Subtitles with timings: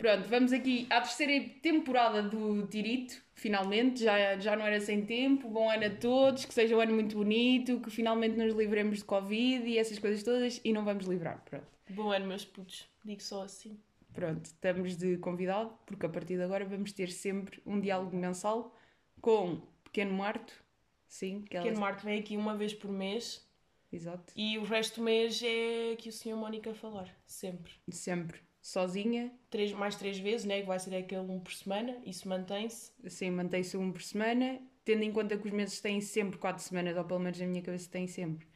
[0.00, 5.46] Pronto, vamos aqui à terceira temporada do Tirito, finalmente, já, já não era sem tempo.
[5.46, 9.04] Bom ano a todos, que seja um ano muito bonito, que finalmente nos livremos de
[9.04, 11.44] Covid e essas coisas todas e não vamos livrar.
[11.44, 11.66] Pronto.
[11.90, 12.88] Bom ano, meus putos.
[13.04, 13.78] Digo só assim.
[14.14, 18.74] Pronto, estamos de convidado, porque a partir de agora vamos ter sempre um diálogo mensal
[19.20, 20.64] com Pequeno Marto.
[21.06, 21.64] Sim, que ela...
[21.66, 23.46] Pequeno Marco vem aqui uma vez por mês
[23.92, 24.32] Exato.
[24.34, 27.14] e o resto do mês é que o senhor Mónica falar.
[27.26, 27.74] Sempre.
[27.90, 29.32] Sempre sozinha.
[29.48, 30.60] Três, mais três vezes, né?
[30.60, 31.96] Que vai ser aquele um por semana.
[32.04, 32.92] Isso mantém-se.
[33.04, 36.96] Assim, mantém-se um por semana, tendo em conta que os meses têm sempre quatro semanas,
[36.96, 38.46] ou pelo menos na minha cabeça têm sempre.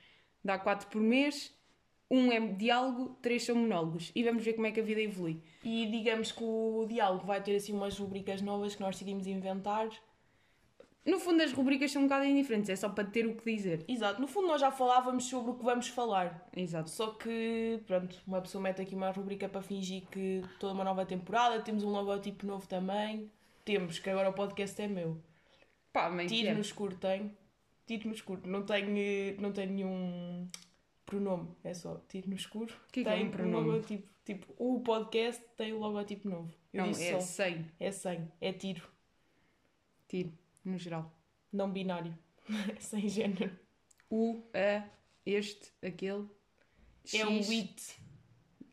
[0.42, 1.54] Dá quatro por mês,
[2.10, 4.12] um é diálogo, três são monólogos.
[4.14, 5.42] E vamos ver como é que a vida evolui.
[5.62, 9.88] E digamos que o diálogo vai ter assim umas rubricas novas que nós decidimos inventar.
[11.04, 13.84] No fundo, as rubricas são um bocado indiferentes, é só para ter o que dizer.
[13.86, 14.20] Exato.
[14.20, 16.48] No fundo, nós já falávamos sobre o que vamos falar.
[16.56, 16.88] Exato.
[16.88, 21.04] Só que, pronto, uma pessoa mete aqui uma rubrica para fingir que toda uma nova
[21.04, 23.30] temporada, temos um logotipo novo também.
[23.66, 25.20] Temos, que agora o podcast é meu.
[25.92, 26.54] Pá, mas Tiro é.
[26.54, 27.36] no escuro tem.
[27.86, 28.40] Tiro no escuro.
[28.46, 30.48] Não tenho, eh, não tenho nenhum
[31.04, 31.50] pronome.
[31.62, 32.72] É só tiro no escuro.
[32.90, 33.66] Que é é tem um pronome?
[33.68, 34.08] logotipo.
[34.24, 36.50] Tipo, o podcast tem o logotipo novo.
[36.72, 37.20] Eu Não, é só.
[37.20, 37.66] sem.
[37.78, 38.32] É 100.
[38.40, 38.88] É tiro.
[40.08, 40.32] Tiro,
[40.64, 41.12] no geral.
[41.52, 42.16] Não binário.
[42.78, 43.50] Sem género.
[44.10, 44.84] O, a,
[45.24, 46.26] este, aquele.
[47.12, 47.50] É o X.
[47.50, 47.96] it.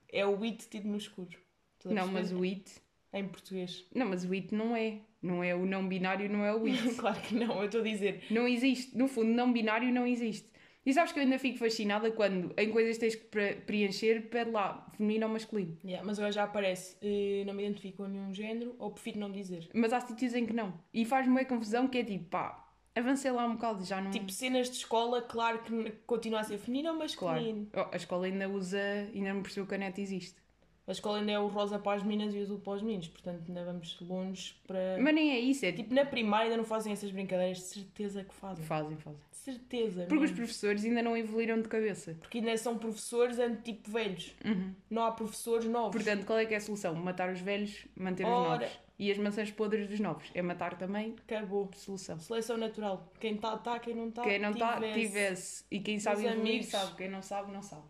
[0.09, 1.38] É o it tido no escuro.
[1.86, 2.81] Não, mas o it.
[3.14, 3.86] Em português.
[3.94, 5.02] Não, mas o it não é.
[5.22, 6.95] Não é o não binário, não é o it.
[6.95, 8.23] claro que não, eu estou a dizer.
[8.31, 8.98] Não existe.
[8.98, 10.50] No fundo, não binário não existe.
[10.85, 14.49] E sabes que eu ainda fico fascinada quando em coisas tens que pre- preencher, pede
[14.49, 15.77] lá feminino ou masculino.
[15.85, 16.97] Yeah, mas agora já aparece.
[17.01, 19.69] eh, não me identifico com nenhum género ou prefiro não dizer.
[19.75, 20.73] Mas há sítios em que não.
[20.93, 24.09] E faz-me uma confusão que é tipo, pá, avancei lá um bocado, já não.
[24.09, 27.67] Tipo, cenas de escola, claro que continua a ser feminino ou masculino.
[27.71, 27.89] claro.
[27.91, 28.79] Oh, a escola ainda usa,
[29.13, 30.41] ainda não percebeu que a net existe.
[30.92, 33.08] A escola ainda é o rosa para as meninas e o azul para os meninos,
[33.08, 34.98] portanto ainda vamos longe para.
[35.00, 35.83] Mas nem é isso, é tipo.
[35.83, 38.66] Tipo, na primária ainda não fazem essas brincadeiras, de certeza que fazem.
[38.66, 39.20] Fazem, fazem.
[39.31, 40.02] De certeza.
[40.02, 40.36] Porque os mesmo.
[40.36, 42.17] professores ainda não evoluíram de cabeça.
[42.20, 44.36] Porque ainda são professores tipo velhos.
[44.43, 44.76] Uhum.
[44.89, 45.95] Não há professores novos.
[45.95, 46.94] Portanto, qual é que é a solução?
[46.94, 48.60] Matar os velhos, manter os Ora.
[48.65, 48.80] novos.
[48.99, 50.30] E as maçãs podres dos novos.
[50.33, 51.70] É matar também, Acabou.
[51.73, 52.20] solução.
[52.20, 53.10] Seleção natural.
[53.17, 53.80] Quem está, está.
[53.80, 54.99] Quem não está, Quem não está, tivesse.
[54.99, 55.65] tivesse.
[55.71, 56.67] E quem sabe evoluir, amigos.
[56.67, 56.95] sabe.
[56.98, 57.83] Quem não sabe, não sabe.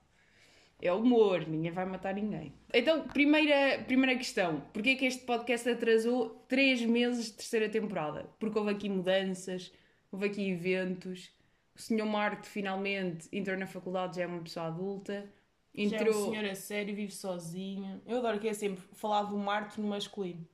[0.81, 2.52] É humor, ninguém vai matar ninguém.
[2.74, 4.62] Então, primeira, primeira questão.
[4.74, 8.28] Porquê que este podcast atrasou três meses de terceira temporada?
[8.40, 9.72] Porque houve aqui mudanças,
[10.12, 11.30] houve aqui eventos.
[11.75, 15.30] O senhor Marte finalmente entrou na faculdade, já é uma pessoa adulta.
[15.74, 16.31] Já é um Entrou.
[16.31, 18.02] senhor a sério, vive sozinho.
[18.06, 20.46] Eu adoro que é sempre falar do Marte no masculino.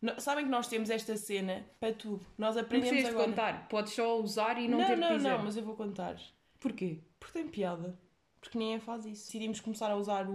[0.00, 2.24] No- sabem que nós temos esta cena para tudo.
[2.38, 3.28] Nós Não aprendemos precisas de agora.
[3.30, 5.28] contar, podes só usar e não, não, ter não, que dizer.
[5.30, 6.16] não, mas eu vou contar.
[6.60, 6.98] Porquê?
[7.20, 7.98] Porque tem piada.
[8.44, 9.24] Porque ninguém faz isso.
[9.26, 10.34] Decidimos começar a usar o.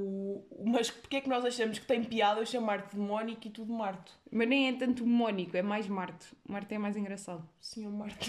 [0.49, 3.51] o- Mas porque é que nós achamos que tem piada eu chamar-te de Mónica e
[3.51, 4.11] tu de Marto?
[4.31, 6.27] Mas nem é tanto Mónico, é mais Marte.
[6.47, 7.47] Marte é mais engraçado.
[7.59, 8.25] Senhor Marto.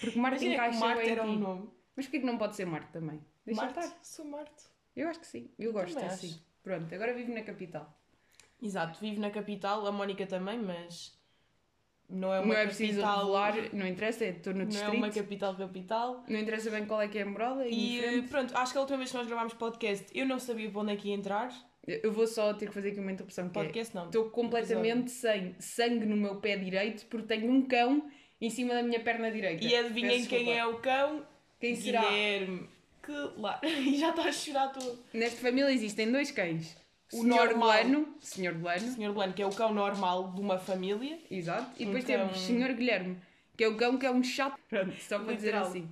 [0.00, 1.70] Porque Marte Imagina que encaixa Marto era um nome.
[1.96, 3.20] Mas porquê que não pode ser Marte também?
[3.46, 3.78] Deixa Marto.
[3.80, 3.98] estar.
[4.02, 4.62] Sou Marto.
[4.96, 5.50] Eu acho que sim.
[5.58, 6.28] Eu gosto Também assim.
[6.28, 6.44] acho.
[6.62, 7.96] Pronto, agora vivo na capital.
[8.60, 11.18] Exato, vive na capital, a Mónica também, mas.
[12.10, 13.54] Não é uma não é preciso capital.
[13.72, 14.96] não interessa, é estou no Não é distrito.
[14.96, 16.24] uma capital capital.
[16.28, 17.64] Não interessa bem qual é que é a morada.
[17.64, 20.70] é E pronto, acho que a última vez que nós gravámos podcast eu não sabia
[20.70, 21.50] para onde é que ia entrar.
[21.86, 24.06] Eu vou só ter que fazer aqui uma interrupção é, Podcast não.
[24.06, 28.10] Estou completamente sem sangue no meu pé direito porque tenho um cão
[28.40, 29.64] em cima da minha perna direita.
[29.64, 31.24] E adivinhem quem é o cão?
[31.58, 32.02] Quem será?
[32.02, 32.68] Guilherme.
[33.02, 33.60] Que lá.
[33.64, 34.98] E já está a chorar todo.
[35.12, 36.76] Nesta família existem dois cães.
[37.12, 37.72] O Senhor normal.
[37.72, 41.18] Delano, Senhor Delano, O Senhor Blanco, que é o cão normal de uma família.
[41.30, 41.70] exato.
[41.78, 43.16] E depois Um cão- temos Senhor Guilherme,
[43.56, 44.58] que é o cão que é um chato.
[44.68, 45.88] Pronto, só para dizer assim.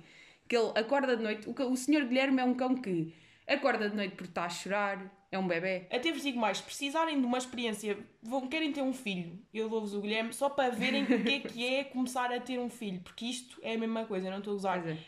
[0.47, 1.49] Que ele acorda de noite.
[1.49, 3.13] O, cão- o Senhor Guilherme é um cão que
[3.47, 5.85] acorda de noite porque está a chorar, é um bebê.
[5.91, 9.69] Até vos digo mais, se precisarem de uma experiência, vão, querem ter um filho, eu
[9.69, 12.69] dou-vos o Guilherme, só para verem o que é que é começar a ter um
[12.69, 12.99] filho.
[13.01, 14.81] Porque isto é a mesma coisa, eu não estou a usar.
[14.81, 14.99] Pois é.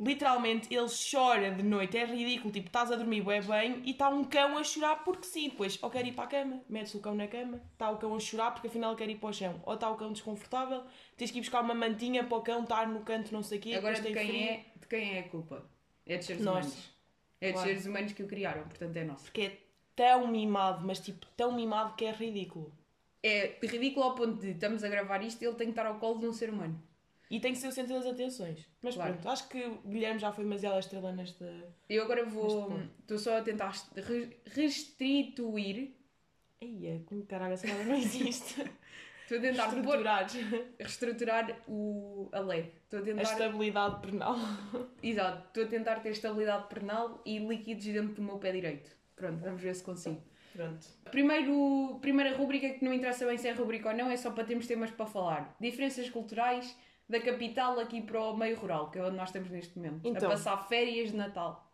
[0.00, 2.52] Literalmente, ele chora de noite, é ridículo.
[2.52, 5.48] Tipo, estás a dormir bem bem e está um cão a chorar porque sim.
[5.48, 8.14] Depois, ou quer ir para a cama, metes o cão na cama, está o cão
[8.14, 9.60] a chorar porque afinal quer ir para o chão.
[9.66, 10.84] Ou está o cão desconfortável,
[11.16, 13.60] tens que ir buscar uma mantinha para o cão estar no canto, não sei o
[13.60, 13.74] quê.
[13.74, 14.42] Agora de quem, frio.
[14.44, 15.68] é, de quem é a culpa?
[16.06, 16.58] É dos seres Nossa.
[16.60, 16.90] humanos.
[17.40, 17.68] É dos Claro.
[17.68, 19.24] seres humanos que o criaram, portanto é nosso.
[19.24, 19.58] Porque é
[19.96, 22.72] tão mimado, mas tipo, tão mimado que é ridículo.
[23.20, 25.96] É ridículo ao ponto de estamos a gravar isto e ele tem que estar ao
[25.96, 26.80] colo de um ser humano.
[27.30, 28.66] E tem que ser o centro das atenções.
[28.80, 29.12] Mas Claro.
[29.14, 31.44] pronto, acho que o Guilherme já foi demasiado estrela nesta.
[31.88, 32.80] Eu agora vou.
[33.00, 35.94] Estou só a tentar re- restituir.
[36.60, 38.60] Eia, como caralho, essa palavra não existe.
[39.30, 40.26] Estou a tentar pôr, Estruturar
[40.78, 42.72] reestruturar o, a lei.
[42.84, 43.22] Estou a a tentar.
[43.24, 44.36] estabilidade penal.
[45.02, 48.90] Exato, estou a tentar ter estabilidade pernal e líquidos dentro do meu pé direito.
[49.14, 50.22] Pronto, vamos ver se consigo.
[50.54, 50.86] Pronto.
[51.10, 54.44] Primeiro, primeira rubrica que não interessa bem se é rubrica ou não, é só para
[54.44, 55.54] termos temas para falar.
[55.60, 56.74] Diferenças culturais
[57.08, 60.00] da capital aqui para o meio rural, que é onde nós estamos neste momento.
[60.06, 60.28] Então.
[60.28, 61.70] A passar férias de Natal.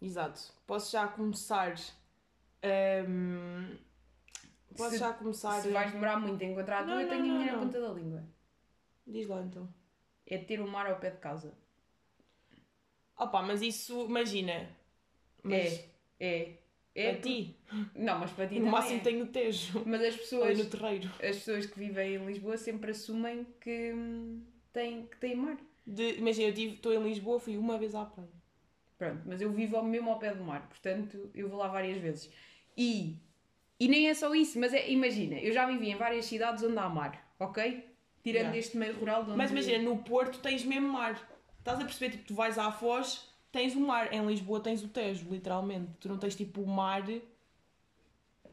[0.00, 0.40] Exato.
[0.66, 1.74] Posso já começar.
[2.62, 3.76] ehm,
[4.76, 5.60] Posso Se- já começar.
[5.62, 7.52] Se vais demorar muito a encontrar a tua, Não, eu não, tenho a não, minha
[7.52, 7.64] na não.
[7.66, 8.24] ponta da língua.
[9.06, 9.72] Diz lá então.
[10.26, 11.54] É ter o mar ao pé de casa.
[13.16, 14.68] Opa, mas isso, imagina.
[15.42, 15.88] Mas É.
[16.20, 16.58] É.
[16.98, 17.12] É.
[17.12, 17.54] para ti,
[17.94, 19.02] Não, mas para ti no máximo é.
[19.02, 19.82] tem o Tejo.
[19.84, 21.08] Mas as Ali pessoas, no terreiro.
[21.22, 25.56] as pessoas que vivem em Lisboa sempre assumem que hum, têm, que têm mar.
[25.86, 28.28] De, imagina, eu estou em Lisboa, fui uma vez à praia.
[28.98, 32.30] Pronto, mas eu vivo mesmo ao pé do mar, portanto eu vou lá várias vezes.
[32.76, 33.18] E,
[33.78, 36.78] e nem é só isso, mas é, imagina, eu já vivi em várias cidades onde
[36.78, 37.84] há mar, ok?
[38.22, 38.58] Tirando Yeah.
[38.58, 41.12] este meio rural de onde Mas imagina, no Porto tens mesmo mar.
[41.58, 42.10] Estás a perceber?
[42.12, 44.12] Tipo, tu vais à Foz, tens o mar.
[44.12, 45.92] Em Lisboa tens o Tejo, literalmente.
[46.00, 47.04] Tu não tens tipo o mar.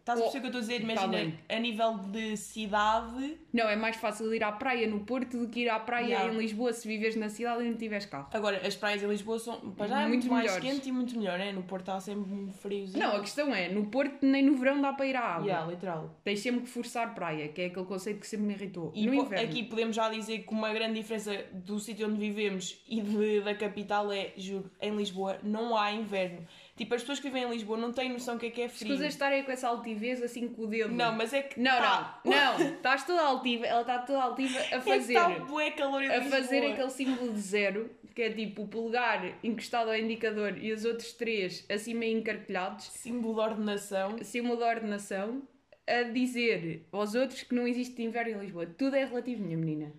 [0.03, 0.95] Estás a perceber o que eu estou a dizer?
[0.95, 3.37] tá Imagina, a nível de cidade.
[3.53, 6.33] Não, é mais fácil ir à praia no Porto do que ir à praia Yeah.
[6.33, 8.27] em Lisboa se vives na cidade e não tiveres carro.
[8.33, 9.71] Agora, as praias em Lisboa são.
[9.71, 11.53] Para já é Muito muito, mais quente e muito melhor, né?
[11.53, 12.99] No Porto está sempre um friozinho.
[13.01, 15.47] Não, a questão é, no Porto nem no verão dá para ir à água.
[15.47, 16.19] Yeah, literal.
[16.21, 18.91] Tens sempre que forçar praia, que é aquele conceito que sempre me irritou.
[18.93, 19.45] E no inverno.
[19.49, 23.55] aqui podemos já dizer que uma grande diferença do sítio onde vivemos e de- da
[23.55, 26.45] capital é, juro, em Lisboa não há inverno.
[26.75, 28.67] Tipo, as pessoas que vivem em Lisboa não têm noção do que é que é
[28.67, 28.87] frio.
[28.87, 30.91] Escusas de estarem com essa altivez assim com o dedo.
[30.91, 31.59] Não, mas é que.
[31.59, 35.13] Não, tá, não, não, estás toda altiva, ela está toda altiva a É que fazer,
[35.13, 38.67] está um bué calor em a fazer aquele símbolo de zero, que é tipo o
[38.67, 44.17] polegar encostado ao indicador e os outros três assim meio encarquilhados, símbolo de ordenação.
[44.23, 45.43] símbolo de ordenação,
[45.85, 48.65] a dizer aos outros que não existe inverno em Lisboa.
[48.65, 49.93] Tudo é relativo, minha menina.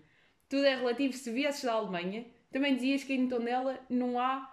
[0.49, 1.13] Tudo é relativo.
[1.13, 4.51] Se viesses da Alemanha, também dizias que em Tondela não há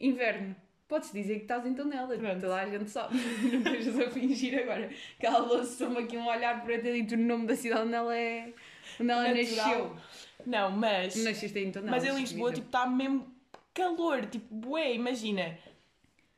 [0.00, 0.56] inverno.
[0.92, 2.38] Podes dizer que estás em Tondela, Pronto.
[2.42, 3.16] toda a gente sabe.
[3.50, 4.90] Não estejas a fingir agora.
[5.18, 8.14] Que ela lançou-me aqui um olhar para ter dito o nome da cidade onde ela
[8.14, 8.52] é.
[9.00, 9.38] Onde ela Natural.
[9.38, 9.96] nasceu.
[10.44, 11.16] Não, mas.
[11.24, 11.92] Nasceste em Tondela.
[11.92, 13.26] mas em Lisboa, tipo, está mesmo
[13.72, 14.26] calor.
[14.26, 15.56] Tipo, bué, imagina.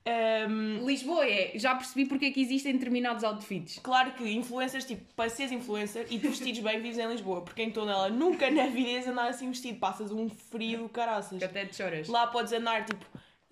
[0.07, 1.59] Ahm, Lisboa é.
[1.59, 3.81] Já percebi porque é que existem determinados outfits.
[3.83, 7.61] Claro que influencers, tipo, para seres influencer e te vestidos bem, vives em Lisboa, porque
[7.61, 11.39] em Tondela nunca na vida ias andar assim vestido, passas um frio caraças.
[11.41, 12.07] Que até te choras.
[12.07, 13.05] Lá podes andar, tipo,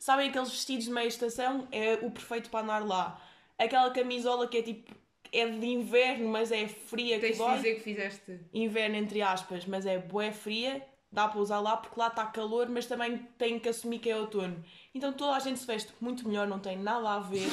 [0.02, 1.68] sabem aqueles vestidos de meia estação?
[1.70, 3.22] É o perfeito para andar lá.
[3.56, 4.92] Aquela camisola que é tipo,
[5.32, 7.56] é de inverno, mas é fria, que Tens de dói.
[7.56, 8.40] dizer que fizeste.
[8.52, 12.68] Inverno entre aspas, mas é bué fria, dá para usar lá porque lá está calor,
[12.68, 14.64] mas também tem que assumir que é outono.
[14.92, 17.48] Então toda a gente se veste muito melhor, não tem nada a ver.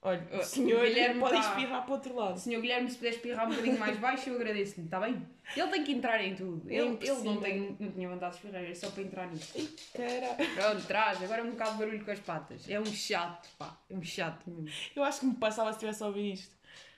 [0.00, 2.38] Olha, o senhor Guilherme pode tá- espirrar para o outro lado.
[2.38, 5.26] Senhor Guilherme, se puder espirrar um bocadinho mais baixo, eu agradeço-lhe, está bem?
[5.56, 6.70] Ele tem que entrar em tudo.
[6.70, 9.54] É Ele, ele não, tem, não tinha vontade de espirrar, é só para entrar nisso.
[9.94, 10.54] Caralho.
[10.54, 12.70] Pronto, traz, agora um bocado de barulho com as patas.
[12.70, 14.68] É um chato, pá, é um chato mesmo.
[14.94, 16.56] Eu acho que me passava se tivesse a ouvir isto.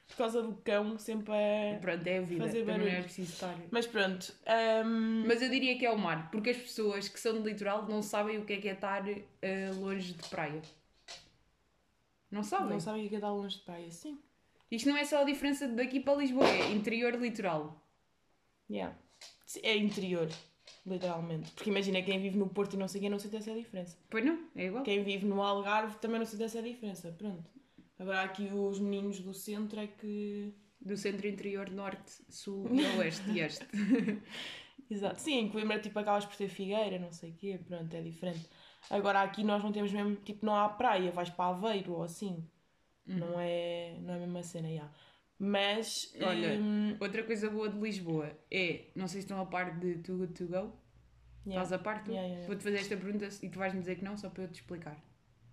[0.09, 1.79] Por causa do cão, sempre a...
[1.81, 3.03] Pronto, é a vida, Fazer também é barulho.
[3.05, 3.55] preciso estar.
[3.71, 4.35] Mas pronto.
[4.85, 7.87] hum, Mas eu diria que é o mar, porque as pessoas que são do litoral
[7.89, 9.05] não sabem o que é que é estar
[9.41, 10.61] eh, longe de praia.
[12.31, 12.71] Não sabem.
[12.71, 13.91] não sabem o que é dar longe de praia.
[13.91, 14.19] Sim.
[14.71, 17.85] Isto não é só a diferença daqui para Lisboa, é interior-litoral.
[18.71, 18.97] Yeah.
[19.65, 20.29] É interior,
[20.87, 21.51] literalmente.
[21.53, 23.99] Porque imagina quem vive no Porto e não sei quem, não sente essa diferença.
[24.09, 24.85] Pois não, é igual.
[24.85, 27.11] Quem vive no Algarve também não sente essa diferença.
[27.19, 27.51] Pronto.
[27.99, 30.55] Agora aqui os meninos do centro é que.
[30.81, 32.67] Do centro interior, norte, sul
[32.99, 33.67] oeste e este.
[34.89, 35.21] Exato.
[35.21, 38.49] Sim, em Coimbra tipo acabas por ter figueira, não sei o quê, pronto, é diferente.
[38.89, 42.45] Agora aqui nós não temos mesmo, tipo, não há praia, vais para Aveiro ou assim.
[43.07, 44.89] Não, é, não é a mesma cena, já.
[45.39, 46.13] Mas.
[46.23, 49.99] Olha, hum, Outra coisa boa de Lisboa é, não sei se estão a par de
[49.99, 50.55] Too Good To Go.
[51.47, 51.63] yeah.
[51.63, 52.11] Estás a par tu?
[52.13, 52.47] Yeah, yeah.
[52.47, 55.03] Vou-te fazer esta pergunta e tu vais-me dizer que não, só para eu te explicar.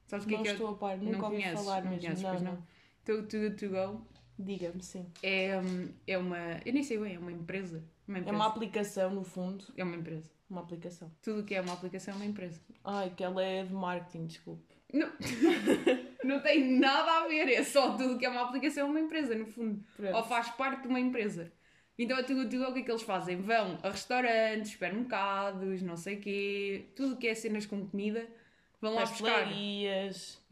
[0.06, 1.92] Sabes o que não é que estou a par, nunca não ouvi conheces, falar não
[1.92, 2.02] mesmo.
[2.04, 2.52] conheces, não, pois não.
[2.54, 2.68] não.
[3.06, 4.08] Too, Good To Go
[4.40, 5.12] Diga-me, sim.
[5.24, 6.38] é, hum, é uma...
[6.66, 7.84] Eu nem sei bem, é uma empresa.
[8.08, 8.36] Uma É empresa.
[8.38, 9.66] uma aplicação, no fundo.
[9.76, 10.30] É uma empresa.
[10.50, 11.12] Uma aplicação.
[11.22, 12.62] Tudo o que é uma aplicação é uma empresa.
[12.84, 14.76] Ai, que ela é de marketing, desculpe.
[14.94, 15.12] Não,
[16.24, 19.00] não tem nada a ver, é só tudo o que é uma aplicação é uma
[19.00, 19.84] empresa, no fundo.
[19.98, 20.16] Pronto.
[20.16, 21.52] Ou faz parte de uma empresa.
[22.00, 23.38] Então Good To Go o que é que eles fazem?
[23.38, 28.28] Vão a restaurantes, supermercados, não sei o quê, tudo o que é cenas com comida,
[28.80, 29.50] vão lá buscar,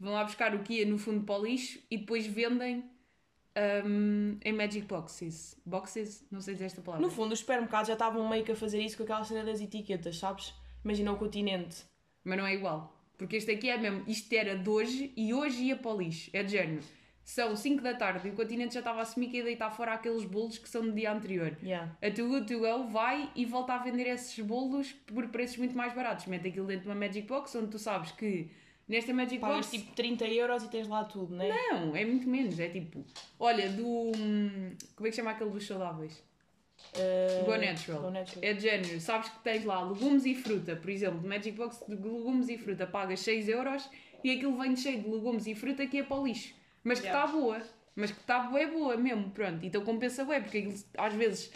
[0.00, 2.84] vão lá buscar o que ia no fundo para o lixo e depois vendem
[3.84, 5.60] hum, em Magic Boxes.
[5.64, 6.24] Boxes?
[6.30, 7.06] Não sei dizer esta palavra.
[7.06, 9.60] No fundo, os supermercados já estavam meio que a fazer isso com aquela cena das
[9.60, 10.54] etiquetas, sabes?
[10.84, 11.84] Imagina o continente.
[12.24, 12.92] Mas não é igual.
[13.16, 16.30] Porque este aqui é mesmo, isto era de hoje e hoje ia para o lixo.
[16.32, 16.82] É de género.
[17.24, 19.94] São 5 da tarde e o continente já estava a assumir que ia deitar fora
[19.94, 21.56] aqueles bolos que são do dia anterior.
[21.60, 21.96] Yeah.
[22.00, 25.76] A Too Good To Go vai e volta a vender esses bolos por preços muito
[25.76, 26.26] mais baratos.
[26.26, 28.48] Mete aquilo dentro de uma Magic Box onde tu sabes que
[28.88, 29.70] Nesta Magic Pagas Box.
[29.70, 31.48] tipo 30 euros e tens lá tudo, né?
[31.48, 32.58] Não, é muito menos.
[32.60, 33.04] É tipo,
[33.38, 34.12] olha, do.
[34.94, 36.22] Como é que chama aquele dos saudáveis?
[36.94, 38.02] Uh, Go Natural.
[38.02, 38.44] Go Natural.
[38.44, 41.82] É de género, sabes que tens lá legumes e fruta, por exemplo, de Magic Box
[41.88, 43.88] de legumes e fruta pagas 6 euros
[44.22, 46.54] e aquilo vem cheio de legumes e fruta que é para o lixo.
[46.84, 47.32] Mas que está Yeah.
[47.32, 47.62] boa.
[47.96, 49.64] Mas que está boa, é boa mesmo, pronto.
[49.64, 51.50] Então compensa bem, porque aquilo, às vezes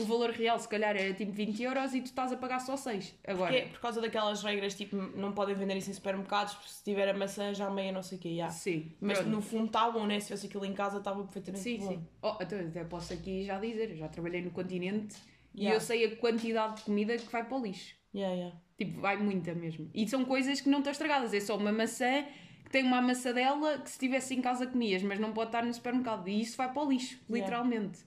[0.00, 2.76] o valor real se calhar era tipo 20 euros e tu estás a pagar só
[2.76, 3.14] 6.
[3.26, 6.82] Agora, Porque é por causa daquelas regras, tipo, não podem vender isso em supermercados, se
[6.84, 8.48] tiver a maçã já meia não sei o quê, já.
[8.48, 8.92] sim.
[9.00, 9.30] Mas pronto.
[9.30, 10.18] no fundo está bom, né?
[10.20, 11.88] Se fosse aquilo em casa estava perfeitamente Sim, bom.
[11.88, 12.06] sim.
[12.22, 15.16] Oh, então, até posso aqui já dizer, eu já trabalhei no continente
[15.54, 15.76] e Yeah.
[15.76, 17.94] eu sei a quantidade de comida que vai para o lixo.
[18.14, 18.56] Yeah, yeah.
[18.78, 19.90] Tipo, vai muita mesmo.
[19.92, 21.34] E são coisas que não estão estragadas.
[21.34, 22.24] É só uma maçã
[22.64, 25.74] que tem uma amassadela que se estivesse em casa comias, mas não pode estar no
[25.74, 26.28] supermercado.
[26.28, 27.34] E isso vai para o lixo, Yeah.
[27.44, 27.98] literalmente.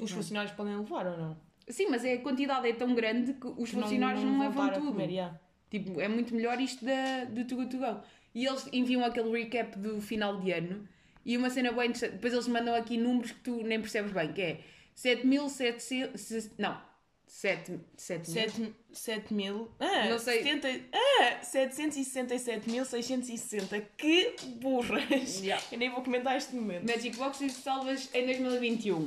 [0.00, 1.36] Os funcionários podem levar ou não?
[1.68, 4.64] Sim, mas é, a quantidade é tão grande que os Que funcionários não, vão levam
[4.66, 4.92] estar a tudo.
[4.92, 5.38] comer, yeah.
[5.70, 8.00] Tipo, é muito melhor isto da, do Too Good To Go.
[8.34, 10.86] E eles enviam aquele recap do final de ano
[11.24, 12.12] e uma cena bem interessante.
[12.12, 14.60] Depois eles mandam aqui números que tu nem percebes bem, que é
[14.96, 16.52] 7.700...
[16.58, 16.80] Não,
[17.26, 17.80] 7...
[17.96, 19.68] 7 7, 7 mil.
[19.80, 20.44] Ah, Não sei.
[20.44, 23.82] 70, ah, 767.660.
[23.96, 25.40] Que burras!
[25.40, 25.60] Yeah.
[25.72, 26.86] Eu nem vou comentar este momento.
[26.88, 29.06] Magic Boxes salvas em 2021,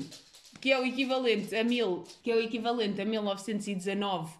[0.59, 4.33] que é o equivalente a 1000, que é o equivalente a 1919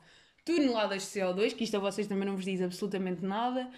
[0.46, 3.70] toneladas de CO2, que isto a vocês também não vos diz absolutamente nada.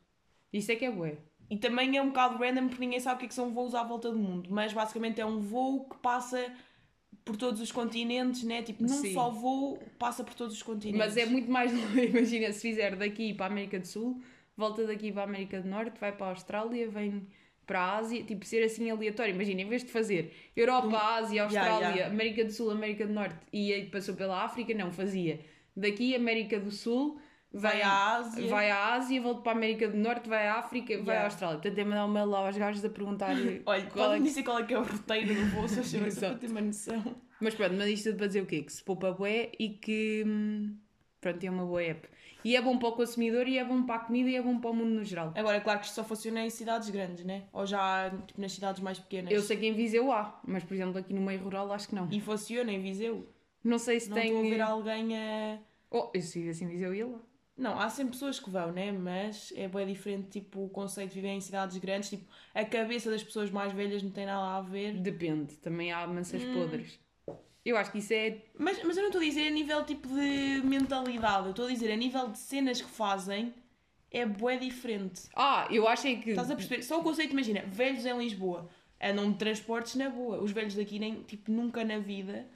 [0.52, 1.16] isso é que é bué.
[1.50, 3.75] E também é um bocado random porque ninguém sabe o que, é que são voos
[3.75, 4.49] à volta do mundo.
[4.50, 6.50] Mas basicamente é um voo que passa
[7.25, 8.62] por todos os continentes, né?
[8.62, 9.12] Tipo, num Sim.
[9.12, 10.99] só voo passa por todos os continentes.
[10.99, 12.07] Mas é muito mais longe.
[12.07, 14.23] Imagina, se fizer daqui para a América do Sul,
[14.57, 17.26] volta daqui para a América do Norte, vai para a Austrália, vem
[17.66, 19.35] para a Ásia, tipo, ser assim aleatório.
[19.35, 22.14] Imagina, em vez de fazer Europa, Ásia, Yeah, Austrália, yeah.
[22.14, 25.40] América do Sul, América do Norte e aí passou pela África, não, fazia
[25.76, 27.21] daqui América do Sul,
[27.52, 28.47] Vai à Ásia.
[28.49, 31.25] vai à Ásia, volta para a América do Norte, vai à África, vai à Yeah.
[31.25, 31.59] Austrália.
[31.61, 33.30] Tentei mandar um mail lá aos gajos a perguntar
[33.66, 35.85] Olha, qual é que- dizer qual é que é o roteiro do voo, se eu
[35.85, 36.38] chamo só para Exato.
[36.38, 37.16] ter uma noção.
[37.40, 38.62] Mas pronto, mas isto tudo para dizer o quê?
[38.62, 40.76] Que se poupa bué e que hum,
[41.21, 42.09] pronto, é uma boa app.
[42.45, 44.59] E é bom para o consumidor e é bom para a comida e é bom
[44.61, 45.33] para o mundo no geral.
[45.37, 47.42] Agora, é claro que isto só funciona em cidades grandes, né?
[47.52, 49.30] Ou já tipo, nas cidades mais pequenas.
[49.33, 51.95] Eu sei que em Viseu há, mas por exemplo aqui no meio rural acho que
[51.95, 52.09] não.
[52.11, 53.28] E funciona em Viseu.
[53.64, 54.26] Não sei se Não tem.
[54.26, 55.59] estou a ver alguém a.
[55.90, 57.19] Oh, eu se vivesse em Viseu ia lá.
[57.61, 58.90] Não, há sempre pessoas que vão, né?
[58.90, 62.09] Mas é bem diferente, tipo, o conceito de viver em cidades grandes.
[62.11, 62.25] Tipo,
[62.55, 64.95] a cabeça das pessoas mais velhas não tem nada a ver.
[64.95, 66.55] Depende, também há mansas Hum.
[66.55, 66.99] podres.
[67.64, 68.38] Eu acho que isso é.
[68.59, 71.45] Mas, mas eu não estou a dizer a nível, tipo, de mentalidade.
[71.45, 73.52] Eu estou a dizer a nível de cenas que fazem.
[74.11, 75.29] É bué diferente.
[75.37, 76.31] Ah, eu acho é que.
[76.31, 76.83] Estás a perceber?
[76.83, 78.69] Só o conceito, imagina, velhos em Lisboa
[79.00, 80.43] andam de transportes na boa.
[80.43, 82.47] Os velhos daqui nem, tipo, nunca na vida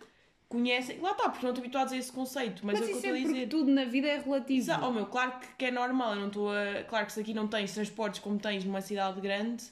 [0.55, 0.99] conhecem.
[1.01, 2.65] Lá está, porque não estão habituados a esse conceito.
[2.65, 3.49] Mas, Mas é o que eu é estou a dizer.
[3.49, 4.59] tudo na vida é relativo.
[4.61, 6.83] Exa- Oh meu, claro que, é normal, eu não estou a.
[6.89, 9.65] Claro que se aqui não tens transportes como tens numa cidade grande,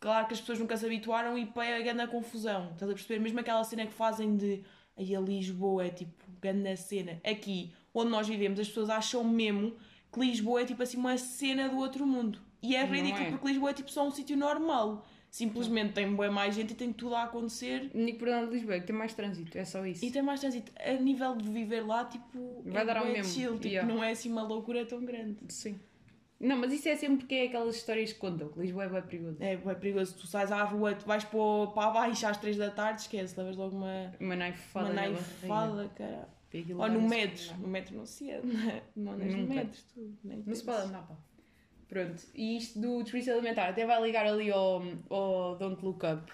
[0.00, 2.70] claro que as pessoas nunca se habituaram e pega a confusão.
[2.72, 3.20] Estás a perceber?
[3.20, 4.62] Mesmo aquela cena que fazem de
[4.96, 7.20] aí a Lisboa é tipo grande cena.
[7.24, 9.76] Aqui, onde nós vivemos, as pessoas acham mesmo
[10.12, 12.38] que Lisboa é tipo assim uma cena do outro mundo.
[12.62, 13.30] E é ridículo é.
[13.30, 15.04] porque Lisboa é tipo só um sítio normal.
[15.34, 17.90] Simplesmente tem bem mais gente e tem tudo a acontecer.
[17.92, 20.04] O único problema de Lisboa é que tem mais trânsito, é só isso.
[20.04, 20.70] E tem mais trânsito.
[20.78, 23.92] A nível de viver lá, tipo, Vai é dar ao mesmo, chill, tipo, yeah.
[23.92, 25.38] não é assim uma loucura tão grande.
[25.48, 25.80] Sim.
[26.38, 29.02] Não, mas isso é sempre porque é aquelas histórias que contam, que Lisboa é bem
[29.02, 29.36] perigoso.
[29.42, 30.14] É, é perigoso.
[30.14, 33.56] Tu sais à rua, tu vais para, para baixo às 3 da tarde, esquece, levas
[33.56, 36.28] logo uma, Uma naifada uma na naifada, cara.
[36.52, 36.76] barriga.
[36.76, 37.56] Ou no metro.
[37.58, 38.46] No metro não se anda.
[38.94, 39.54] Não andas no Nunca.
[39.54, 40.16] metro, tu.
[40.22, 41.16] Nem Não se pode andar, pá.
[41.94, 42.22] Pronto.
[42.34, 46.32] E isto do desperdício alimentar até vai ligar ali ao, ao Don't Look Up,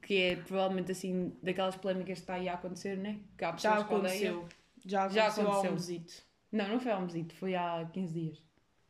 [0.00, 3.18] que é provavelmente assim daquelas polémicas que está aí a acontecer, né?
[3.36, 4.48] Que há Já aconteceu.
[4.84, 5.72] Já Já aconteceu há aconteceu.
[5.72, 6.14] mesito.
[6.50, 8.42] Não, não foi há um mesito, foi há 15 dias.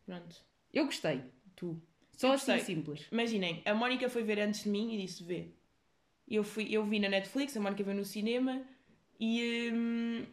[0.07, 0.37] Pronto.
[0.73, 1.21] Eu gostei,
[1.57, 1.83] tu.
[2.17, 2.75] Só Eu assim gostei.
[2.77, 3.07] simples.
[3.11, 5.49] Imaginem, a Mónica foi ver antes de mim e disse: vê.
[6.29, 8.63] Eu, fui, eu vi na Netflix, a Mónica veio no cinema
[9.19, 10.25] e hum,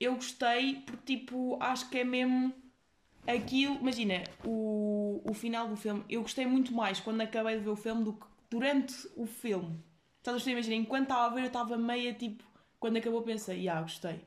[0.00, 2.52] eu gostei porque, tipo, acho que é mesmo
[3.32, 3.76] aquilo.
[3.76, 6.04] Imagina, o, o final do filme.
[6.08, 9.82] Eu gostei muito mais quando acabei de ver o filme do que durante o filme.
[10.18, 10.50] Estás a?
[10.50, 12.44] Imagina, enquanto estava a ver, eu estava meia tipo.
[12.78, 14.20] Quando acabou, pensei: ah, gostei.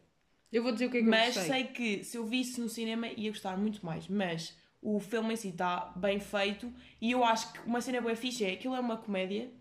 [0.51, 1.43] Eu vou dizer o que é que Mas eu gostei.
[1.43, 4.07] sei que se eu visse no cinema ia gostar muito mais.
[4.07, 8.15] Mas o filme em si está bem feito e eu acho que uma cena boa
[8.15, 9.51] fixe é aquilo é uma comédia,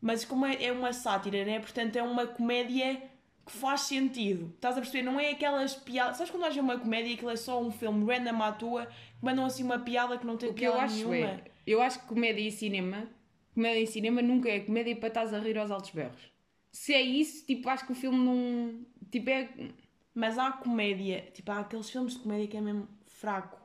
[0.00, 1.60] mas como é, é uma sátira, né?
[1.60, 3.02] Portanto é uma comédia
[3.46, 4.52] que faz sentido.
[4.56, 5.04] Estás a perceber?
[5.04, 6.16] Não é aquelas piadas.
[6.16, 9.24] Sabes quando ver uma comédia e aquilo é só um filme random à tua, que
[9.24, 11.16] mandam assim uma piada que não tem O que eu piada acho nenhuma?
[11.16, 13.08] é, eu acho que comédia e cinema,
[13.54, 16.30] comédia e cinema nunca é comédia para estás a rir aos altos berros.
[16.72, 18.84] Se é isso, tipo, acho que o filme não.
[19.10, 19.48] Tipo, é.
[20.14, 23.58] Mas há comédia, tipo, há aqueles filmes de comédia que é mesmo fraco.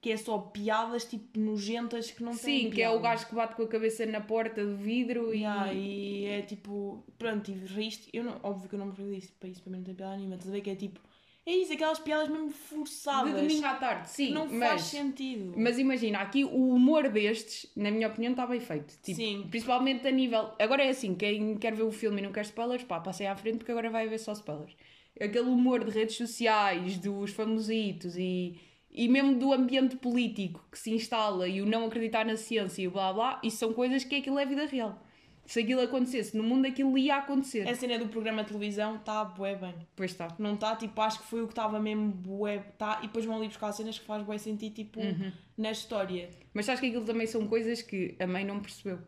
[0.00, 3.34] Que é só piadas, tipo, nojentas que não têm Sim, que é o gajo que
[3.34, 5.40] bate com a cabeça na porta do vidro e.
[5.40, 8.08] Yeah, e é tipo, pronto, e riste.
[8.12, 9.94] Eu não, óbvio que eu não me rio disso, para isso para mim não tem
[9.94, 10.36] piada nenhuma.
[10.36, 11.00] Estás a ver que é tipo,
[11.46, 13.32] é isso, aquelas piadas mesmo De forçadas.
[13.34, 14.30] domingo à tarde, sim.
[14.30, 15.52] não faz mas, sentido.
[15.56, 18.94] mas imagina, aqui o humor destes, na minha opinião, está bem feito.
[19.02, 19.46] Tipo, Sim.
[19.50, 20.50] Principalmente a nível.
[20.58, 23.34] Agora é assim, quem quer ver o filme e não quer spoilers, pá, passei à
[23.34, 24.74] frente porque agora vai haver só spoilers.
[25.20, 28.58] Aquele humor de redes sociais, dos famositos e,
[28.92, 32.88] e mesmo do ambiente político que se instala e o não acreditar na ciência e
[32.88, 35.00] blá blá, isso são coisas que aquilo é vida real.
[35.46, 37.68] Se aquilo acontecesse no mundo, aquilo ia acontecer.
[37.68, 39.74] A cena do programa de televisão está bué bem.
[39.96, 40.28] Pois está.
[40.38, 42.58] Não está, tipo, acho que foi o que estava mesmo bué.
[42.78, 45.32] Tá, e depois vão ali buscar cenas que faz bué sentir, tipo, Uhum.
[45.58, 46.30] na história.
[46.54, 49.00] Mas sabes que aquilo também são coisas que a mãe não percebeu.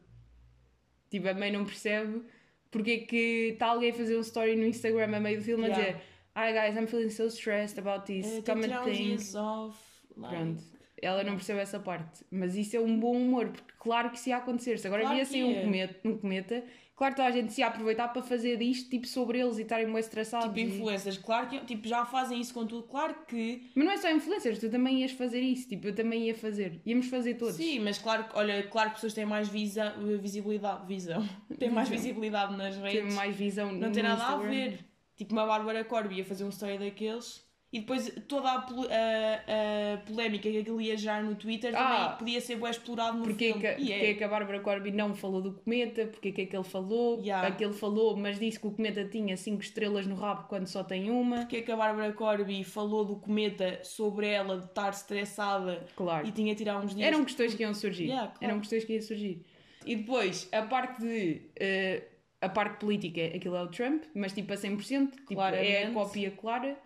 [1.11, 2.23] Tipo, a mãe não percebe
[2.71, 5.65] porque é que está alguém a fazer um story no Instagram a meio do filme
[5.65, 5.83] Yeah.
[5.83, 6.03] a dizer
[6.35, 8.27] Hi guys, I'm feeling so stressed about this.
[8.27, 9.37] Eh, tenho Come and think.
[9.37, 9.79] off.
[10.17, 10.63] like- Pronto.
[11.03, 12.25] Ela não percebe essa parte.
[12.31, 14.79] Mas isso é um bom humor, porque claro que isso ia acontecer.
[14.79, 15.63] Se agora Claro via que assim um ia.
[15.65, 19.41] cometa, um cometa, claro que a gente se ia aproveitar para fazer disto tipo sobre
[19.41, 20.47] eles e estarem mais estressados.
[20.47, 22.85] Tipo, e- influencers, claro que tipo, já fazem isso com tudo.
[22.87, 25.69] Claro que Mas não é só influencers, tu também ias fazer isso.
[25.69, 26.81] Tipo, eu também ia fazer.
[26.87, 27.57] Íamos fazer todos.
[27.57, 31.89] Sim, mas claro que, olha, claro que pessoas têm mais visa, visibilidade, visão, têm mais
[31.89, 33.13] visibilidade nas redes.
[33.15, 34.51] mais visão Não tem nada a Instagram.
[34.51, 34.92] ver.
[35.23, 39.97] Tipo, uma Bárbara Corby ia fazer um story daqueles e depois toda a, a- a
[40.07, 42.07] polémica que aquilo ia gerar no Twitter Ah.
[42.09, 43.61] também podia ser bem explorado no Porque, é filme.
[43.63, 44.11] que, E porque é.
[44.11, 46.07] é que a Bárbara Corby não falou do cometa?
[46.07, 47.21] Porque é que é que ele falou?
[47.21, 47.47] Yeah.
[47.49, 51.11] Aquele falou, mas disse que o cometa tinha 5 estrelas no rabo quando só tem
[51.11, 51.37] uma.
[51.39, 56.27] Porque é que a Bárbara Corby falou do cometa sobre ela de estar estressada Claro.
[56.27, 57.07] e tinha tirar uns dias.
[57.07, 58.05] Eram questões que iam surgir.
[58.09, 58.45] Yeah, claro.
[58.45, 59.47] Eram questões que iam surgir.
[59.87, 61.43] E depois, a parte de.
[61.57, 62.03] eh,
[62.43, 66.31] a parte política, aquilo é o Trump, mas tipo a 100%, tipo, é a cópia
[66.33, 66.77] clara.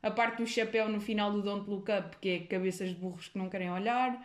[0.00, 3.28] A parte do chapéu no final do Don't Look Up, que é cabeças de burros
[3.28, 4.24] que não querem olhar.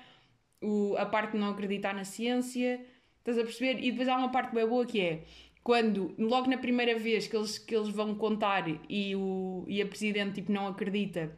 [0.62, 2.86] O, a parte de não acreditar na ciência.
[3.19, 3.84] Estás a perceber?
[3.84, 5.24] E depois há uma parte bem boa que é
[5.63, 9.86] quando, logo na primeira vez que eles, que eles vão contar e, o, e a
[9.86, 11.36] presidente tipo, não acredita.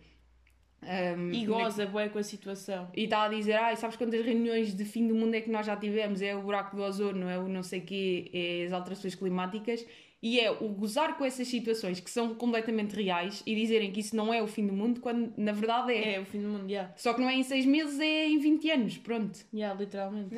[1.18, 2.90] Um, E goza bué com a situação.
[2.96, 5.66] e está a dizer, ai, sabes quantas reuniões de fim do mundo é que nós
[5.66, 6.22] já tivemos?
[6.22, 9.86] É o buraco do ozono, é o não sei quê, é as alterações climáticas.
[10.24, 14.16] E é o gozar com essas situações que são completamente reais e dizerem que isso
[14.16, 16.16] não é o fim do mundo, quando na verdade é.
[16.16, 16.92] É o fim do mundo, yeah.
[16.98, 19.38] Só que não é em seis meses, é em 20 anos, pronto.
[19.54, 20.34] Yeah, literalmente.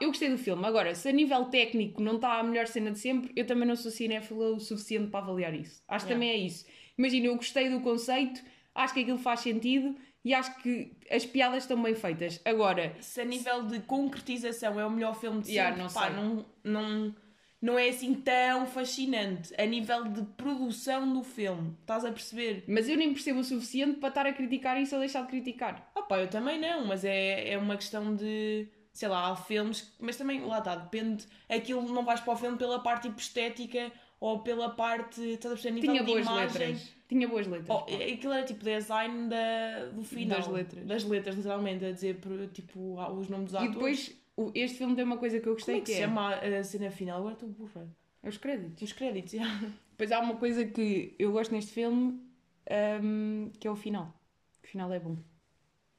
[0.00, 0.64] Eu gostei do filme.
[0.64, 3.74] Agora, se a nível técnico não está a melhor cena de sempre, eu também não
[3.74, 5.82] sou cinéfila o suficiente para avaliar isso.
[5.88, 6.14] Acho que Yeah.
[6.14, 6.64] também é isso.
[6.98, 8.40] Imagina, eu gostei do conceito,
[8.76, 12.40] acho que aquilo faz sentido e acho que as piadas estão bem feitas.
[12.44, 16.06] Agora, Se a nível de concretização é o melhor filme de Yeah, sempre, não pá,
[16.06, 16.16] sei.
[16.16, 17.14] não, não,
[17.60, 19.54] não é assim tão fascinante.
[19.60, 22.64] A nível de produção do filme, estás a perceber?
[22.68, 25.90] Mas eu nem percebo o suficiente para estar a criticar isso ou deixar de criticar.
[25.94, 29.94] Ah pá, eu também não, mas é, é uma questão de, sei lá, há filmes,
[29.98, 33.92] mas também, lá está, depende, aquilo não vais para o filme pela parte tipo, estética
[34.20, 36.36] ou pela parte, estás a perceber, a nível Tinha de boas imagem.
[36.38, 36.95] letras.
[37.08, 37.68] Tinha boas letras.
[37.70, 40.38] Oh, aquilo era tipo design da, do final.
[40.38, 40.84] Das letras.
[40.86, 42.18] Das letras, literalmente, a dizer
[42.52, 43.72] tipo os nomes dos e atores.
[43.74, 45.98] depois, o- este filme tem uma coisa que eu Como gostei é que que se
[45.98, 47.18] é chama a cena final?
[47.18, 47.86] Agora estou burra.
[48.22, 48.82] é os créditos.
[48.82, 49.60] Os créditos, yeah.
[49.96, 52.20] Depois há uma coisa que eu gosto neste filme,
[53.02, 54.12] hum, que é o final.
[54.62, 55.16] O final é bom.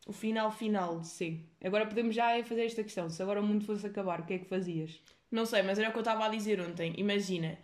[0.06, 1.04] O final final.
[1.04, 1.44] Sim.
[1.64, 3.10] Agora podemos já fazer esta questão.
[3.10, 5.02] Se agora o mundo fosse acabar, o que é que fazias?
[5.32, 6.94] Não sei, mas era o que eu estava a dizer ontem.
[6.98, 7.58] Imagina,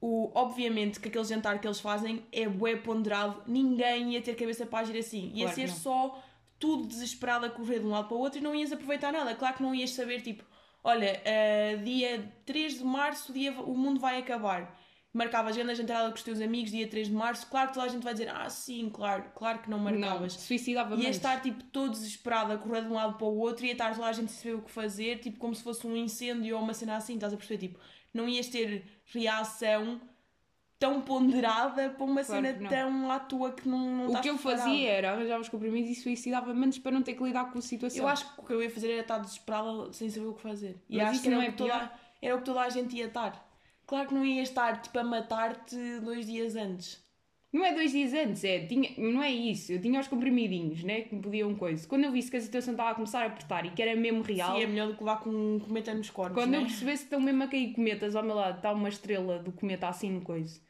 [0.00, 4.64] o, obviamente que aquele jantar que eles fazem é bué ponderado, ninguém ia ter cabeça
[4.64, 5.30] para agir assim.
[5.34, 5.74] Ia Claro ser não.
[5.76, 6.22] só
[6.58, 9.34] tudo desesperado a correr de um lado para o outro e não ias aproveitar nada.
[9.34, 10.44] Claro que não ias saber, tipo,
[10.84, 14.78] olha, eh, dia 3 de março o, dia, o mundo vai acabar.
[15.12, 17.88] Marcavas agenda jantarada com os teus amigos, dia 3 de março, claro que toda a
[17.88, 20.34] gente vai dizer, ah sim, claro, claro que não Não, marcavas.
[20.34, 23.72] suicidava Ia estar tipo todo desesperado a correr de um lado para o outro, ia
[23.72, 26.56] estar toda a gente a saber o que fazer, tipo como se fosse um incêndio
[26.56, 27.58] ou uma cena assim, estás a perceber?
[27.66, 27.80] Tipo,
[28.14, 30.00] não ias ter reação
[30.78, 34.30] tão ponderada para uma Claro cena tão à toa que não, não O estás que
[34.30, 34.60] eu preparado.
[34.62, 37.62] fazia era arranjar os comprimidos e suicidava menos para não ter que lidar com a
[37.62, 38.00] situação.
[38.02, 40.40] Eu acho que o que eu ia fazer era estar desesperada sem saber o que
[40.42, 40.82] fazer.
[40.88, 41.98] E Mas acho que era, não é que toda, pior?
[42.22, 43.46] era o que toda a gente ia estar.
[43.86, 47.04] Claro que não ia estar tipo a matar-te dois dias antes.
[47.52, 49.72] Não é dois dias antes, é, tinha, não é isso.
[49.72, 51.00] Eu tinha os comprimidinhos, né?
[51.02, 51.86] Que me podiam coisa.
[51.88, 54.22] Quando eu visse que a situação estava a começar a apertar e que era mesmo
[54.22, 56.58] real, Sim, é melhor do que levar com um cometa nos corpos, quando né?
[56.58, 59.50] eu percebesse que estão mesmo a cair cometas ao meu lado, está uma estrela do
[59.52, 60.60] cometa assim no coisa.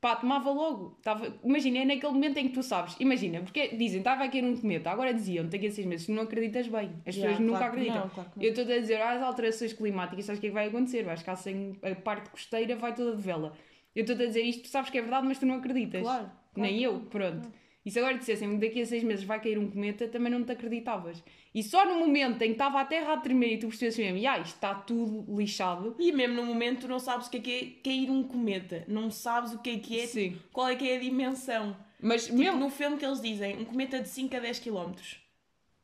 [0.00, 0.98] pá, tomava logo.
[1.02, 2.94] Tava, imagina, é naquele momento em que tu sabes.
[3.00, 6.22] Imagina, porque dizem, estava a cair um cometa, agora diziam, daqui a seis meses, não
[6.24, 7.02] acreditas bem.
[7.06, 8.02] As Yeah, pessoas nunca claro que acreditam.
[8.02, 8.30] não, claro.
[8.38, 11.02] Eu estou a dizer, ah, as alterações climáticas, sabes o que é que vai acontecer?
[11.04, 13.56] Vais ficar sem a parte costeira, vai toda de vela.
[13.94, 16.02] Eu estou a dizer isto, tu sabes que é verdade, mas tu não acreditas.
[16.02, 16.30] Claro.
[16.52, 17.50] claro Nem eu, pronto.
[17.84, 20.50] E se agora dissessem daqui a seis meses vai cair um cometa, também não te
[20.52, 21.22] acreditavas.
[21.54, 24.26] E só no momento em que estava a terra a tremer e tu percebes mesmo,
[24.26, 25.94] ah, isto está tudo lixado.
[25.98, 28.84] E mesmo no momento tu não sabes o que é que é cair um cometa.
[28.88, 30.38] Não sabes o que é que é, Sim.
[30.50, 31.76] qual é que é a dimensão.
[32.00, 32.58] Mas Tipo, mesmo.
[32.58, 34.92] no filme que eles dizem, um cometa de 5 a 10 km.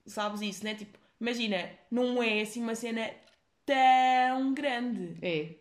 [0.07, 0.75] Sabes isso, né?
[0.75, 3.11] Tipo, imagina, não é assim uma cena
[3.67, 5.17] tão grande.
[5.21, 5.55] É.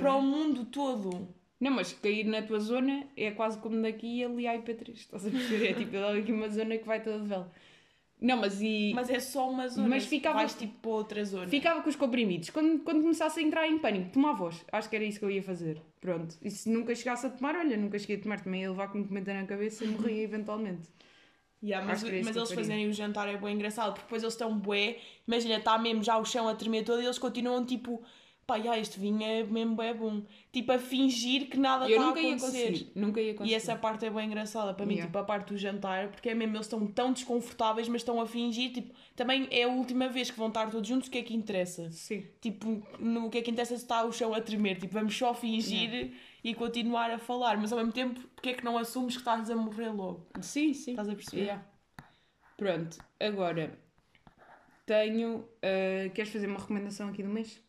[0.00, 1.28] Para o mundo todo.
[1.64, 4.90] Não, mas cair na tua zona é quase como daqui ali à IP3.
[4.92, 5.70] Estás a perceber?
[5.70, 7.50] É tipo logo aqui uma zona que vai toda de vela.
[8.20, 8.92] Não, mas e.
[8.94, 9.88] Mas é só uma zona.
[9.88, 11.48] Mas ficava- Vais tipo para outra zona.
[11.48, 12.50] Ficava com os comprimidos.
[12.50, 14.62] Quando, quando começasse a entrar em pânico, tomava-os.
[14.70, 15.80] Acho que era isso que eu ia fazer.
[16.02, 16.36] Pronto.
[16.42, 18.98] E se nunca chegasse a tomar, olha, nunca cheguei a tomar, também ia levar com
[18.98, 20.88] um cometa na cabeça e morria eventualmente.
[21.62, 22.56] Yeah, mas mas eu eles faria.
[22.56, 26.18] fazerem o jantar é bem engraçado, porque depois eles estão bué, imagina, está mesmo já
[26.18, 28.02] o chão a tremer todo e eles continuam tipo,
[28.46, 30.22] pá, já, este vinho é mesmo bué bom.
[30.52, 32.66] Tipo, a fingir que nada está a ia acontecer.
[32.70, 32.92] conseguir.
[32.94, 33.52] Nunca ia conseguir.
[33.52, 35.08] E essa parte é bem engraçada para mim, Yeah.
[35.08, 38.26] tipo, a parte do jantar, porque é mesmo, eles estão tão desconfortáveis, mas estão a
[38.26, 41.22] fingir, tipo, também é a última vez que vão estar todos juntos, o que é
[41.22, 41.90] que interessa?
[41.90, 42.24] Sim.
[42.40, 45.34] Tipo, no que é que interessa se está o chão a tremer, tipo, vamos só
[45.34, 46.12] fingir
[46.44, 49.48] e continuar a falar, mas ao mesmo tempo, porque é que não assumes que estás
[49.50, 50.26] a morrer logo?
[50.40, 50.90] Sim, sim.
[50.92, 51.42] Estás a perceber?
[51.42, 51.64] Yeah.
[52.56, 53.76] Pronto, agora
[54.86, 55.48] tenho.
[55.62, 57.60] ah, queres fazer uma recomendação aqui do mês?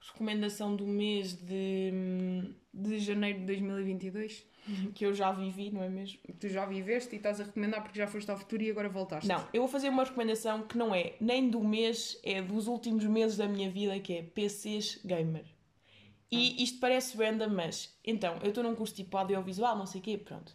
[0.00, 4.46] Recomendação do mês de De janeiro de 2022?
[4.94, 6.18] que eu já vivi, não é mesmo?
[6.38, 9.28] Tu já viveste e estás a recomendar porque já foste ao futuro e agora voltaste.
[9.28, 13.04] Não, eu vou fazer uma recomendação que não é nem do mês, é dos últimos
[13.04, 15.44] meses da minha vida, que é PCs gamer.
[16.30, 20.04] E isto parece random, mas então, eu estou num curso tipo audiovisual, não sei o
[20.04, 20.54] quê, pronto.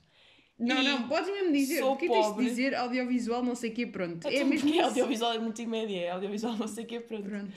[0.57, 1.79] Não, E não, podes mesmo dizer.
[1.79, 4.25] sou Porque tens de dizer audiovisual, não sei o quê, pronto.
[4.27, 4.87] É mesmo porque isso.
[4.87, 7.27] audiovisual é multimédia, é audiovisual não sei o quê, pronto.
[7.27, 7.51] Pronto.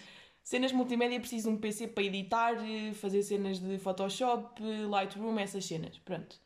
[0.48, 5.38] Cenas multimédia preciso de um PC para editar, eh, fazer cenas de Photoshop, eh, Lightroom,
[5.38, 5.98] essas cenas.
[5.98, 6.40] Pronto.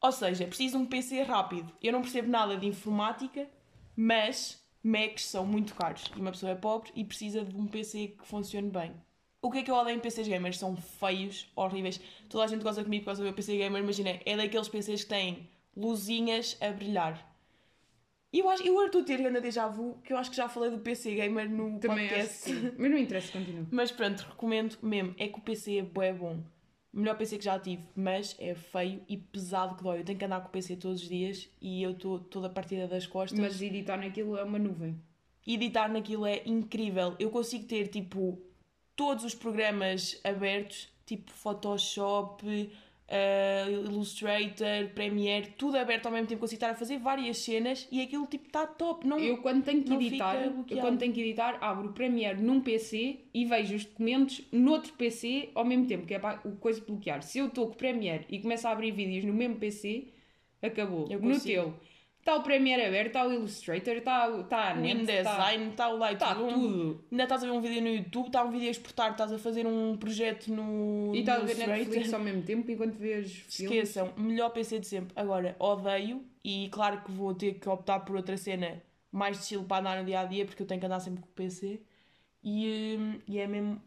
[0.00, 1.72] Ou seja, preciso de um PC rápido.
[1.82, 3.50] Eu não percebo nada de informática,
[3.96, 6.04] mas Macs são muito caros.
[6.16, 8.92] E uma pessoa é pobre e precisa de um PC que funcione bem.
[9.42, 10.56] O que é que eu odeio em PCs gamers?
[10.56, 12.00] São feios, horríveis.
[12.28, 13.82] Toda a gente gosta comigo por causa do meu PC gamer.
[13.82, 17.27] Imagina, é daqueles PCs que têm luzinhas a brilhar.
[18.32, 20.48] E eu acho, eu estou a ter ainda déjà vu, que eu acho que já
[20.48, 22.38] falei do PC gamer no Também acho podcast.
[22.50, 22.72] sim.
[22.76, 23.66] Mas não interessa, continua.
[23.72, 25.14] Mas pronto, recomendo mesmo.
[25.18, 26.42] É que o PC é bué bom.
[26.92, 30.00] O melhor PC que já tive, mas é feio e pesado que dói.
[30.00, 32.88] Eu tenho que andar com o PC todos os dias e eu estou toda partida
[32.88, 33.38] das costas.
[33.38, 34.98] Mas editar naquilo é uma nuvem.
[35.46, 37.14] Editar naquilo é incrível.
[37.18, 38.40] Eu consigo ter tipo
[38.96, 42.72] todos os programas abertos, tipo Photoshop,
[43.08, 46.40] eh, Illustrator, Premiere, tudo aberto ao mesmo tempo.
[46.40, 49.06] Consigo estar a fazer várias cenas e aquilo tipo está top.
[49.06, 52.60] Não, Eu quando tenho que editar, eu quando tenho que editar, abro o Premiere num
[52.60, 56.82] PC e vejo os documentos noutro PC ao mesmo tempo, que é para o coisa
[56.86, 57.22] bloquear.
[57.22, 60.08] Se eu estou com o Premiere e começo a abrir vídeos no mesmo PC,
[60.60, 61.06] acabou.
[61.08, 61.74] No teu,
[62.28, 65.88] está o Premiere aberto, está o Illustrator, está, está a o net, está, InDesign, está
[65.88, 66.52] o está Lightroom.
[66.52, 67.04] tudo.
[67.10, 69.38] Ainda estás a ver um vídeo no YouTube, está um vídeo a exportar, estás a
[69.38, 71.66] fazer um projeto no, E estás a ver.
[71.66, 73.78] Netflix ao mesmo tempo enquanto vês filmes.
[73.78, 75.12] Esqueçam, melhor PC de sempre.
[75.16, 79.64] Agora, odeio e claro que vou ter que optar por outra cena mais de estilo
[79.64, 81.80] para andar no dia a dia porque eu tenho que andar sempre com o PC
[82.44, 83.82] e, hum, e é mesmo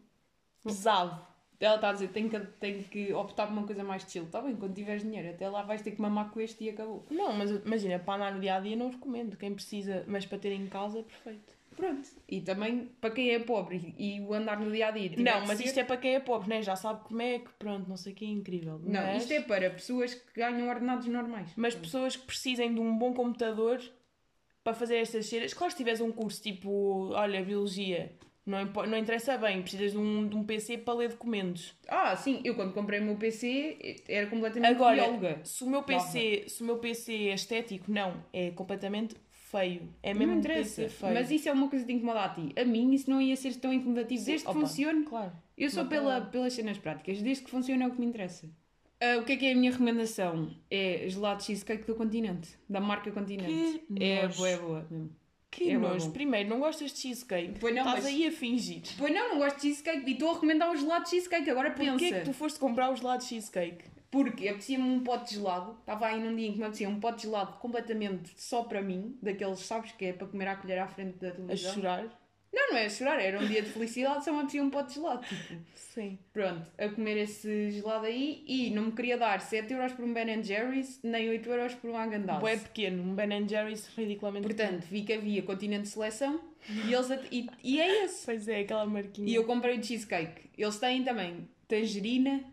[0.64, 1.31] pesado.
[1.62, 4.26] Ela está a dizer, tenho que, tenho que optar por uma coisa mais estilo.
[4.26, 7.06] Está bem, quando tiveres dinheiro, até lá vais ter que mamar com este e acabou.
[7.08, 9.36] Não, mas imagina, para andar no dia a dia não recomendo.
[9.36, 11.52] Quem precisa, mas para ter em casa, perfeito.
[11.76, 12.08] Pronto.
[12.28, 15.12] E também, para quem é pobre e, o andar no dia a dia.
[15.16, 16.62] Não, mas isto é para quem é pobre, né?
[16.62, 18.80] já sabe como é que, pronto, não sei o que é incrível.
[18.84, 19.22] Não, mas...
[19.22, 21.52] isto é para pessoas que ganham ordenados normais.
[21.56, 23.80] Mas pessoas que precisem de um bom computador
[24.62, 25.54] para fazer estas cenas.
[25.54, 28.12] Claro, se tiveres um curso tipo, olha, biologia,
[28.44, 31.74] não, não interessa bem, precisas de um, de um PC para ler documentos.
[31.88, 35.40] Ah, sim, eu quando comprei o meu PC era completamente Agora, bióloga.
[35.44, 39.88] se o meu PC, se o meu PC é estético, não, é completamente feio.
[40.02, 40.82] É mesmo Não um interessa.
[40.82, 41.14] PC feio.
[41.14, 42.52] Mas isso é uma coisa que te incomoda a ti.
[42.56, 44.24] A mim isso não ia ser tão incomodativo.
[44.24, 45.04] Desde que funcione.
[45.04, 45.32] Claro.
[45.56, 47.20] Eu sou pela, pelas cenas práticas.
[47.20, 48.48] Desde que funcione é o que me interessa.
[49.00, 50.50] Ah, o que é que é a minha recomendação?
[50.70, 52.56] É gelado cheesecake do Continente.
[52.68, 53.82] Da marca Continente.
[53.94, 54.36] Que é nojo.
[54.38, 55.10] boa, é boa mesmo.
[55.52, 56.06] Que É nojo.
[56.06, 56.12] bom.
[56.12, 57.58] Primeiro, não gostas de cheesecake.
[57.60, 58.82] Pois não, Estás mas- aí a fingir.
[58.98, 61.48] Pois não, não gosto de cheesecake e estou a recomendar o gelado de cheesecake.
[61.50, 61.90] Agora pensa.
[61.92, 63.84] Porquê que tu foste comprar os lados de cheesecake?
[64.10, 66.98] Porque apetecia-me um pote de gelado, estava aí num dia em que me apetecia um
[67.00, 70.78] pote de gelado completamente só para mim, daqueles, sabes, que é para comer à colher
[70.80, 71.74] à frente da A televisão.
[71.74, 72.21] chorar?
[72.52, 74.94] Não, não é chorar, era um dia de felicidade, só me apetecia um pote de
[74.96, 75.24] gelado.
[75.26, 76.18] Tipo, Sim.
[76.34, 80.12] pronto, a comer esse gelado aí e não me queria dar 7 euros por um
[80.12, 82.40] Ben Jerry's, nem 8 euros por um Häagen-Dazs.
[82.40, 87.10] Bué pequeno, um Ben Jerry's ridiculamente Portanto, vi que havia continente de seleção e, eles
[87.10, 88.24] at- e, e é esse.
[88.26, 89.28] Pois é, aquela marquinha.
[89.30, 90.50] E eu comprei o cheesecake.
[90.56, 92.44] Eles têm também tangerina,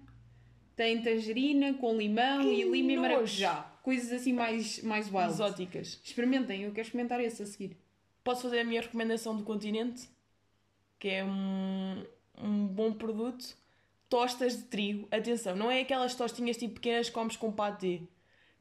[0.78, 3.66] têm tangerina com limão Que e lima e maracujá.
[3.84, 5.32] Coisas assim mais, mais wild.
[5.34, 6.00] Exóticas.
[6.04, 7.76] Experimentem, eu quero experimentar esse a seguir.
[8.30, 10.08] Posso fazer a minha recomendação do continente?
[11.00, 12.06] Que é um,
[12.40, 13.58] um bom produto.
[14.08, 15.08] Tostas de trigo.
[15.10, 18.02] Atenção, não é aquelas tostinhas tipo pequenas que comes com patê.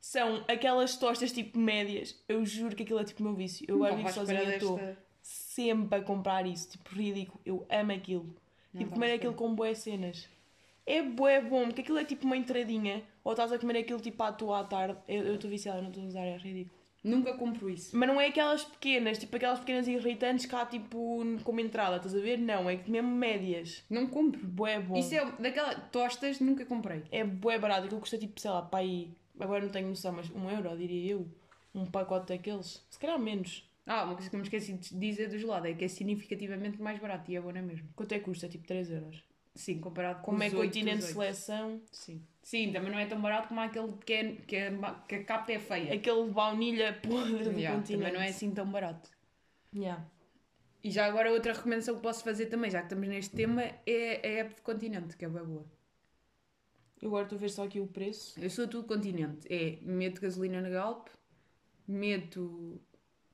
[0.00, 2.18] São aquelas tostas tipo médias.
[2.26, 3.66] Eu juro que aquilo é tipo meu vício.
[3.68, 6.70] Eu agora vivo sozinha esperar e estou desta- sempre a comprar isso.
[6.70, 7.38] Tipo, ridículo.
[7.44, 8.35] Eu amo aquilo.
[8.72, 10.26] Não tipo, comer aquilo com boas cenas.
[10.87, 13.04] É bué bom, porque aquilo é tipo uma entradinha.
[13.22, 14.98] Ou estás a comer aquilo tipo à tua à tarde.
[15.07, 16.77] Eu eu estou viciada, não estou a usar, é ridículo.
[17.09, 17.97] Nunca compro isso.
[17.97, 22.18] Mas não é aquelas pequenas, tipo aquelas pequenas irritantes cá tipo como entrada, estás a
[22.21, 22.38] ver?
[22.38, 23.85] Não, é que mesmo médias.
[23.88, 24.47] Não compro.
[24.47, 24.97] Bué bom.
[24.97, 27.03] Isso é daquela tostas, nunca comprei.
[27.11, 30.31] É bué barato, aquilo custa tipo, sei lá, para aí, agora não tenho noção, mas
[30.31, 31.27] um euro, diria eu.
[31.75, 32.85] Um pacote daqueles.
[32.90, 33.64] Se calhar menos.
[33.87, 36.81] Ah, uma coisa que eu me esqueci de dizer do gelado é que é significativamente
[36.81, 37.88] mais barato e é bom na mesma.
[37.97, 38.49] Quanto é que custa?
[38.49, 39.23] Tipo 3 euros.
[39.55, 41.18] Sim, comparado com Como é os que o oito, continente de os oito.
[41.21, 42.23] seleção, Sim.
[42.48, 44.70] Sim, também não é tão barato como aquele que, é, que, é,
[45.06, 45.92] que a capa é feia.
[45.92, 47.92] aquele baunilha podre do Yeah, continente.
[47.98, 49.11] também não é assim tão barato.
[49.74, 50.02] Yeah.
[50.82, 54.14] E já agora outra recomendação que posso fazer também, já que estamos neste tema, é
[54.26, 55.66] a app de continente, que é bem boa.
[57.02, 58.40] Eu agora estou a ver só aqui o preço.
[58.40, 59.46] Eu sou tudo continente.
[59.52, 61.08] É, meto gasolina na Galp,
[61.87, 62.80] meto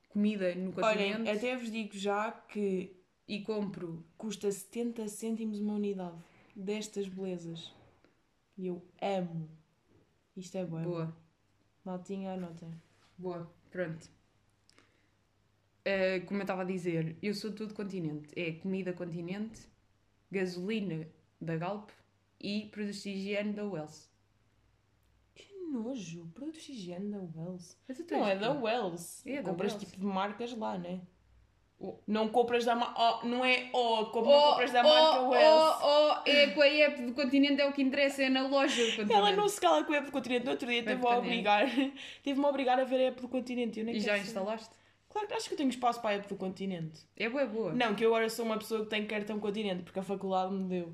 [0.09, 2.93] comida no continente Olhem, até vos digo já que
[3.29, 4.05] e compro.
[4.17, 6.17] custa 70 cêntimos uma unidade
[6.53, 7.73] destas belezas.
[8.57, 9.49] E eu amo.
[10.35, 10.81] Isto é bom.
[10.81, 11.15] Boa,
[11.83, 12.71] Notinha, anotem.
[13.17, 13.49] boa.
[13.69, 14.09] Pronto.
[15.83, 18.27] Eh, como eu estava a dizer, eu sou tudo continente.
[18.35, 19.67] É comida continente,
[20.31, 21.07] gasolina
[21.39, 21.89] da Galp
[22.39, 24.09] e produtos de higiene da Wells.
[25.35, 26.27] Que nojo.
[26.33, 27.77] Produtos de higiene da Wells.
[28.09, 28.61] Não, é da quê?
[28.63, 29.25] Wells.
[29.27, 29.85] É da compras Wells.
[29.85, 31.01] tipo de marcas lá, né?
[32.07, 32.95] Não compras da marca.
[32.97, 35.75] Oh, não é oh, como Oh, não compras da marca oh, Wells.
[35.83, 38.81] oh, oh, é com a app do continente, é o que interessa, é na loja
[38.81, 39.13] do continente.
[39.13, 40.45] Ela não se cala com a app do continente.
[40.45, 41.65] No outro dia teve-me a obrigar.
[42.23, 43.79] Teve-me a obrigar a ver a app do continente.
[43.79, 44.21] Eu nem E já saber.
[44.21, 44.69] instalaste?
[45.09, 47.01] Claro que acho que eu tenho espaço para a app do continente.
[47.15, 47.73] É boa, boa.
[47.73, 50.65] Não, que eu agora sou uma pessoa que tem cartão continente, porque a faculdade me
[50.67, 50.93] deu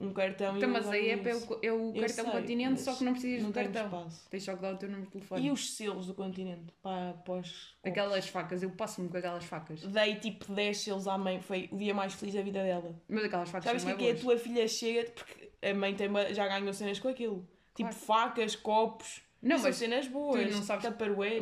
[0.00, 1.46] um cartão Então, e mas a agora app é uso.
[1.52, 3.84] o, é o Eu cartão sei, continente, só que não precisas do cartão.
[3.84, 4.28] espaço.
[4.30, 5.46] Tens só que dar o teu número de telefone.
[5.46, 7.76] E os selos do continente para, para os?
[7.82, 9.80] Aquelas facas, eu passo-me com aquelas facas.
[9.82, 12.94] Dei tipo 10 selos à mãe, foi o dia mais feliz da vida dela.
[13.08, 16.08] Mas aquelas facas Sabes são que aqui a tua filha chega, porque a mãe tem,
[16.34, 17.46] já ganhou cenas com aquilo.
[17.74, 18.04] Tipo Claro.
[18.06, 19.22] facas, copos.
[19.42, 20.50] Não, mas cenas boas.
[20.54, 20.90] não sabes-.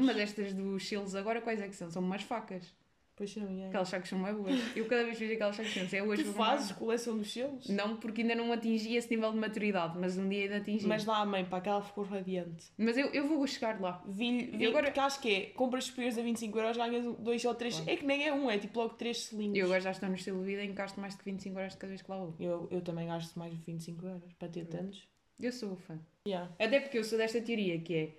[0.00, 1.90] Mas estas dos selos agora, quais é que são?
[1.90, 2.74] São umas facas.
[3.22, 3.68] Pois são, é.
[3.68, 4.76] Aquelas facas são bem boas.
[4.76, 6.56] Eu cada vez que vejo aquelas penso, é hoje Tu que comprar.
[6.56, 7.68] fazes coleção dos selos?
[7.68, 10.84] Não, porque ainda não atingi esse nível de maturidade, mas um dia ainda atingi.
[10.88, 12.72] Mas à mãe, para que ela ficou radiante.
[12.76, 14.02] Mas eu, eu vou chegar lá.
[14.08, 17.44] Vi, vi, E agora- Porque acho que é, compras superiores a 25 euros, ganhas dois
[17.44, 17.76] ou três.
[17.76, 17.90] Claro.
[17.92, 19.56] É que nem é um, é tipo logo três selinhos.
[19.56, 21.72] Eu agora já estou no estilo de vida em que gasto mais de 25 horas
[21.74, 22.34] de cada vez que lá vou.
[22.40, 25.06] Eu, eu também gasto mais de 25 euros para ter tantos.
[25.40, 25.96] Eu sou fã.
[26.26, 26.50] Yeah.
[26.58, 28.10] Até porque eu sou desta teoria que é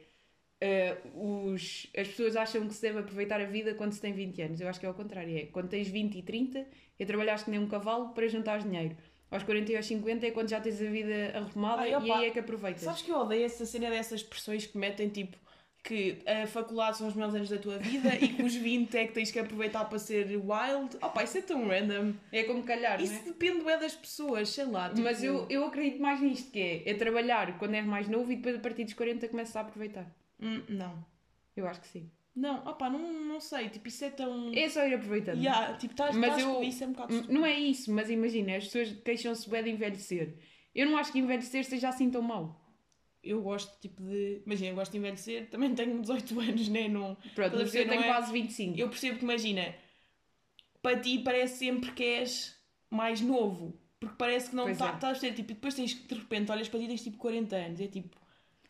[0.64, 4.42] eh, os, as pessoas acham que se deve aproveitar a vida quando se tem 20
[4.42, 4.62] anos.
[4.62, 5.38] Eu acho que é ao contrário.
[5.38, 6.66] É quando tens 20 e 30
[6.98, 8.96] é trabalhares que nem um cavalo para juntar dinheiro.
[9.30, 12.18] Aos 40 e aos 50 é quando já tens a vida arrumada Ai, e opa,
[12.18, 12.82] aí é que aproveitas.
[12.84, 15.36] Sabes que eu odeio essa cena dessas expressões que metem tipo
[15.84, 19.06] que a faculdade são os melhores anos da tua vida e que os 20 é
[19.06, 20.96] que tens que aproveitar para ser wild.
[21.02, 22.14] Opa, isso é tão random.
[22.32, 23.24] É como calhar, Isso é?
[23.24, 24.88] depende é das pessoas, sei lá.
[24.88, 28.32] tipo- Mas eu, eu acredito mais nisto, que é, é trabalhar quando és mais novo
[28.32, 30.10] e depois a partir dos 40 começas a aproveitar.
[30.40, 31.06] Hum, não.
[31.56, 32.12] Eu acho que sim.
[32.36, 33.70] Não, opa, não, não sei.
[33.70, 34.52] Tipo, isso é tão.
[34.54, 35.38] É só ir aproveitando.
[35.40, 37.40] Yeah, tipo, estás Mas estás eu- com isso é um bocado M- estúpido.
[37.40, 40.36] Não é isso, mas imagina, as pessoas queixam-se bem de envelhecer.
[40.74, 42.60] Eu não acho que envelhecer seja assim tão mau.
[43.24, 44.42] Eu gosto, tipo, de.
[44.46, 46.88] Imagina, eu gosto de envelhecer, também tenho 18 anos, né?
[46.90, 47.16] Não...
[47.36, 48.08] Pronto, mas eu tenho é?
[48.08, 48.80] quase 25.
[48.80, 49.76] Eu percebo que, imagina,
[50.82, 52.56] para ti parece sempre que és
[52.90, 53.80] mais novo.
[54.00, 54.94] Porque parece que não tá- é.
[54.96, 57.18] estás a ter, tipo, e depois tens, de repente, olhas para ti e tens tipo
[57.18, 57.80] 40 anos.
[57.80, 58.18] É tipo,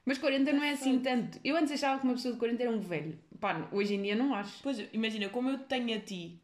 [0.05, 1.39] Mas 40 não é assim tanto.
[1.43, 3.17] Eu antes achava que uma pessoa de 40 era um velho.
[3.39, 4.61] Pá, hoje em dia não acho.
[4.61, 6.41] pois imagina, como eu tenho a ti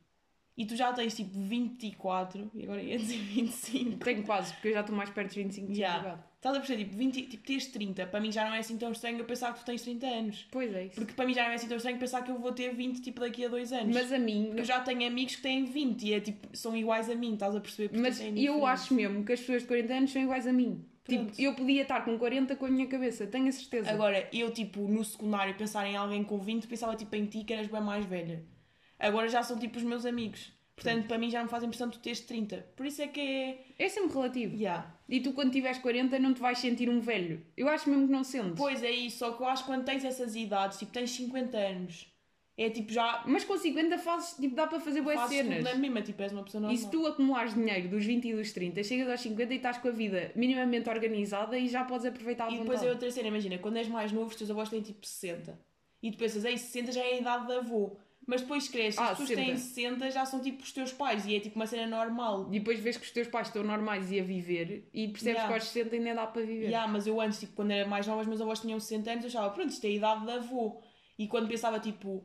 [0.59, 3.97] e tu já tens tipo 24 e agora ia dizer 25.
[4.03, 6.21] Tenho quase, porque eu já estou mais perto dos 25 de Yeah.
[6.35, 8.91] Estás a perceber, tipo, 20, tipo, teres 30, para mim já não é assim tão
[8.91, 10.47] estranho eu pensar que tu tens 30 anos.
[10.51, 10.95] Pois é isso.
[10.95, 13.01] Porque para mim já não é assim tão estranho pensar que eu vou ter 20
[13.01, 13.93] tipo daqui a dois anos.
[13.93, 16.75] Mas a mim, Porque eu já tenho amigos que têm 20 e é tipo, são
[16.75, 17.89] iguais a mim, estás a perceber?
[17.89, 20.85] Porque mas eu acho mesmo que as pessoas de 40 anos são iguais a mim.
[21.09, 23.89] Tipo, eu podia estar com 40 com a minha cabeça, tenho a certeza.
[23.89, 27.53] Agora, eu tipo, no secundário, pensar em alguém com 20, pensava tipo em ti que
[27.53, 28.43] eras bem mais velha.
[28.97, 30.53] Agora já são tipo os meus amigos.
[30.75, 32.65] Portanto, para mim já não faz impressão tu teres 30.
[32.75, 33.65] Por isso é que é.
[33.77, 34.55] É sempre relativo.
[34.55, 34.95] Yeah.
[35.09, 37.45] E tu, quando tiveres 40, não te vais sentir um velho.
[37.57, 38.53] Eu acho mesmo que não sentes.
[38.55, 41.57] Pois é isso, só que eu acho que quando tens essas idades, tipo, tens 50
[41.57, 42.07] anos,
[42.61, 43.23] é tipo já.
[43.25, 45.57] Mas com 50 fazes, tipo, dá para fazer boas cenas.
[45.59, 46.75] tudo na mesma, tipo, és uma pessoa normal.
[46.75, 49.77] E se tu acumulares dinheiro dos 20 e dos 30, chegas aos 50 e estás
[49.77, 52.63] com a vida minimamente organizada e já podes aproveitar E vontade.
[52.69, 55.57] depois é outra cena, imagina, quando és mais novo, os teus avós têm tipo 60.
[56.03, 57.97] E tu pensas, ei, 60 já é a idade de avô.
[58.27, 59.99] Mas depois cresces, Ah, as pessoas têm 60.
[60.05, 62.47] 60 já são tipo os teus pais e é tipo uma cena normal.
[62.51, 65.47] E depois vês que os teus pais estão normais e a viver e percebes Yeah.
[65.47, 66.65] que aos 60 ainda dá para viver.
[66.65, 69.23] Yeah, mas eu antes, tipo, quando era mais nova, os meus avós tinham 60 anos,
[69.23, 70.79] eu achava, pronto, isto é a idade de avô.
[71.17, 72.23] E quando pensava, tipo,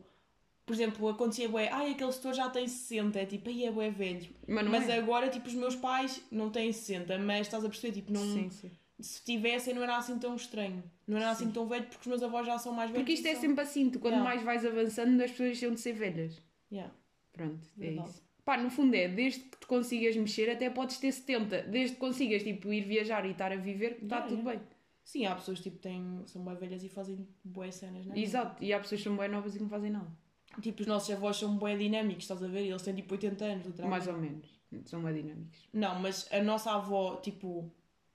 [0.66, 3.90] por exemplo, acontecia bué, ai, aquele setor já tem 60, é tipo, aí é bué
[3.90, 4.34] velho.
[4.48, 4.98] Mas mas é.
[4.98, 8.20] agora, tipo, os meus pais não têm 60, mas estás a perceber, tipo, não...
[8.22, 8.70] Sim, sim.
[9.00, 10.82] Se tivessem, não era assim tão estranho.
[11.06, 13.02] Não era assim tão velho, porque os meus avós já são mais velhos.
[13.02, 14.30] Porque isto é são- sempre assim, tu quando Yeah.
[14.30, 16.40] mais vais avançando, as pessoas deixam de ser velhas.
[16.70, 16.94] Yeah.
[17.32, 18.08] Pronto, é Verdade.
[18.08, 18.22] isso.
[18.44, 21.62] Pá, no fundo é, desde que te consigas mexer, até podes ter 70.
[21.62, 24.60] Desde que consigas, tipo, ir viajar e estar a viver, está Yeah, tudo bem.
[25.02, 28.18] Sim, há pessoas tipo têm, são bem velhas e fazem boas cenas, não é?
[28.20, 28.62] Exato.
[28.62, 30.10] E há pessoas que são bem novas e não fazem nada.
[30.60, 32.66] Tipo, os nossos avós são bem dinâmicos, estás a ver?
[32.66, 34.06] Eles têm tipo 80 anos, literalmente.
[34.06, 34.46] Mais ou menos.
[34.86, 35.68] São bem dinâmicos.
[35.72, 37.70] Não, mas a nossa avó, tipo.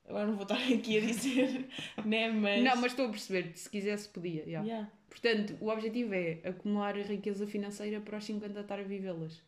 [0.07, 1.69] Agora não vou estar aqui a dizer,
[2.05, 2.29] né?
[2.31, 2.63] Mas.
[2.63, 4.43] Não, mas estou a perceber, se quisesse podia.
[4.43, 4.65] yeah.
[4.67, 4.91] Yeah.
[5.09, 9.41] Portanto, o objetivo é acumular a riqueza financeira para aos 50 estar a vivê-las.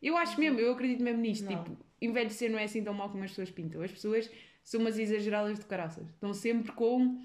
[0.00, 1.44] Eu acho mesmo, eu acredito mesmo nisto.
[1.44, 1.62] Não.
[1.62, 3.82] Tipo, envelhecer não é assim tão mal como as pessoas pintam.
[3.82, 4.30] As pessoas
[4.64, 6.08] são umas exageradas de caraças.
[6.08, 7.22] Estão sempre com.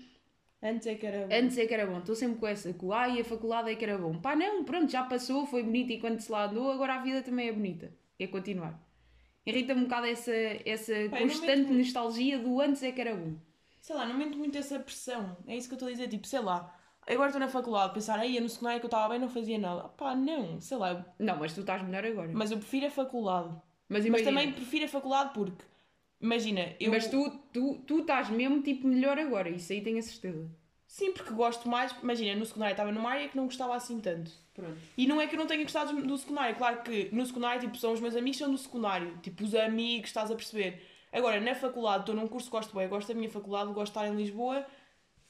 [0.61, 1.27] Antes é que era.
[1.31, 2.73] Antes é que era bom, estou sempre com essa.
[2.73, 4.19] Com ai, a faculdade é que era bom.
[4.19, 7.21] Pá, não, pronto, já passou, foi bonito e quando se lá andou, agora a vida
[7.21, 7.93] também é bonita.
[8.19, 8.81] É continuar.
[9.45, 10.33] Irrita-me um bocado essa,
[10.65, 13.35] essa não constante nostalgia do antes é que era bom.
[13.79, 15.37] Sei lá, não mento muito essa pressão.
[15.47, 16.09] É isso que eu estou a dizer.
[16.09, 16.75] Tipo, sei lá.
[17.07, 19.87] Agora estou na faculdade, pensar, aí no secundário que eu estava bem, não fazia nada.
[19.87, 21.05] Pá, não, sei lá.
[21.17, 22.29] Não, mas tu estás melhor agora.
[22.33, 23.47] Mas eu prefiro a faculdade.
[23.87, 25.63] Mas, Mas imagina, também prefiro a faculdade porque.
[26.19, 26.91] Imagina, eu.
[26.91, 30.49] mas tu, tu, tu estás mesmo tipo melhor agora, isso aí tenho a certeza.
[30.87, 31.93] Sim, porque gosto mais.
[32.01, 34.31] Imagina, no secundário estava numa área que não gostava assim tanto.
[34.53, 34.77] Pronto.
[34.97, 36.55] E não é que eu não tenha gostado do secundário.
[36.55, 39.17] Claro que no secundário, tipo, são os meus amigos, são do secundário.
[39.21, 40.81] Tipo, os amigos, estás a perceber.
[41.11, 43.99] Agora, na faculdade, estou num curso que gosto bem, gosto da minha faculdade, gosto de
[43.99, 44.65] estar em Lisboa,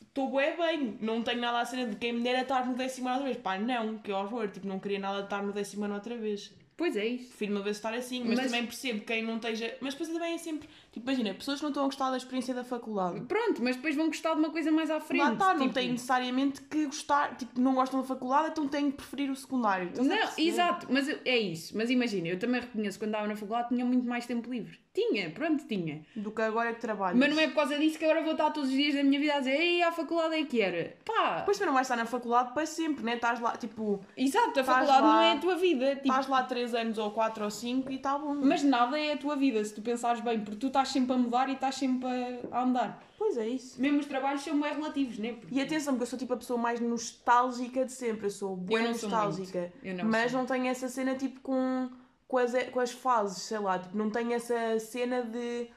[0.02, 0.97] estou bem bem.
[1.02, 3.43] Não tenho nada a cena de quem me dera estar no décimo ano outra vez.
[3.43, 4.50] Pá, não, que horror.
[4.50, 6.54] Tipo, não queria nada de estar no décimo ano outra vez.
[6.78, 7.30] Pois é isso.
[7.30, 9.76] Prefiro mil vezes estar assim, mas, Mas- também percebo quem não esteja.
[9.82, 10.70] Mas depois também é sempre.
[10.98, 13.22] Tipo, imagina, pessoas que não estão a gostar da experiência da faculdade.
[13.22, 15.22] Pronto, mas depois vão gostar de uma coisa mais à frente.
[15.22, 18.90] Lá está, não tipo- tem necessariamente que gostar, tipo, não gostam da faculdade, então têm
[18.92, 19.90] que preferir o secundário.
[19.90, 20.48] Estás a Não, perceber?
[20.48, 21.78] exato, mas eu- é isso.
[21.78, 24.80] Mas imagina, eu também reconheço quando estava na faculdade tinha muito mais tempo livre.
[24.94, 26.02] Tinha, pronto, tinha.
[26.16, 27.16] Do que agora que trabalho.
[27.16, 29.20] Mas não é por causa disso que agora vou estar todos os dias da minha
[29.20, 30.96] vida a dizer Ei, a faculdade é que era.
[31.06, 33.14] Pá, Depois também não vais estar na faculdade para sempre, né?
[33.16, 35.96] Estás lá, tipo, exato, a faculdade lá- não é a tua vida.
[35.98, 38.34] Tipo, estás lá 3 anos ou 4 ou 5 e está bom.
[38.42, 41.17] Mas nada é a tua vida, se tu pensares bem, porque tu estás sempre a
[41.17, 42.08] mudar e estás sempre
[42.52, 43.04] a, andar.
[43.17, 43.82] Pois é isso.
[43.82, 45.34] Mesmo os trabalhos são mais relativos, né?
[45.34, 48.28] Porque- E atenção, porque eu sou tipo a pessoa mais nostálgica de sempre.
[48.28, 49.73] Eu sou boa sou nostálgica.
[49.84, 50.39] Eu não mas sou.
[50.39, 51.89] não tenho essa cena tipo com,
[52.28, 53.80] com, as, com as fases, sei lá.
[53.80, 55.69] Tipo, não tenho essa cena de.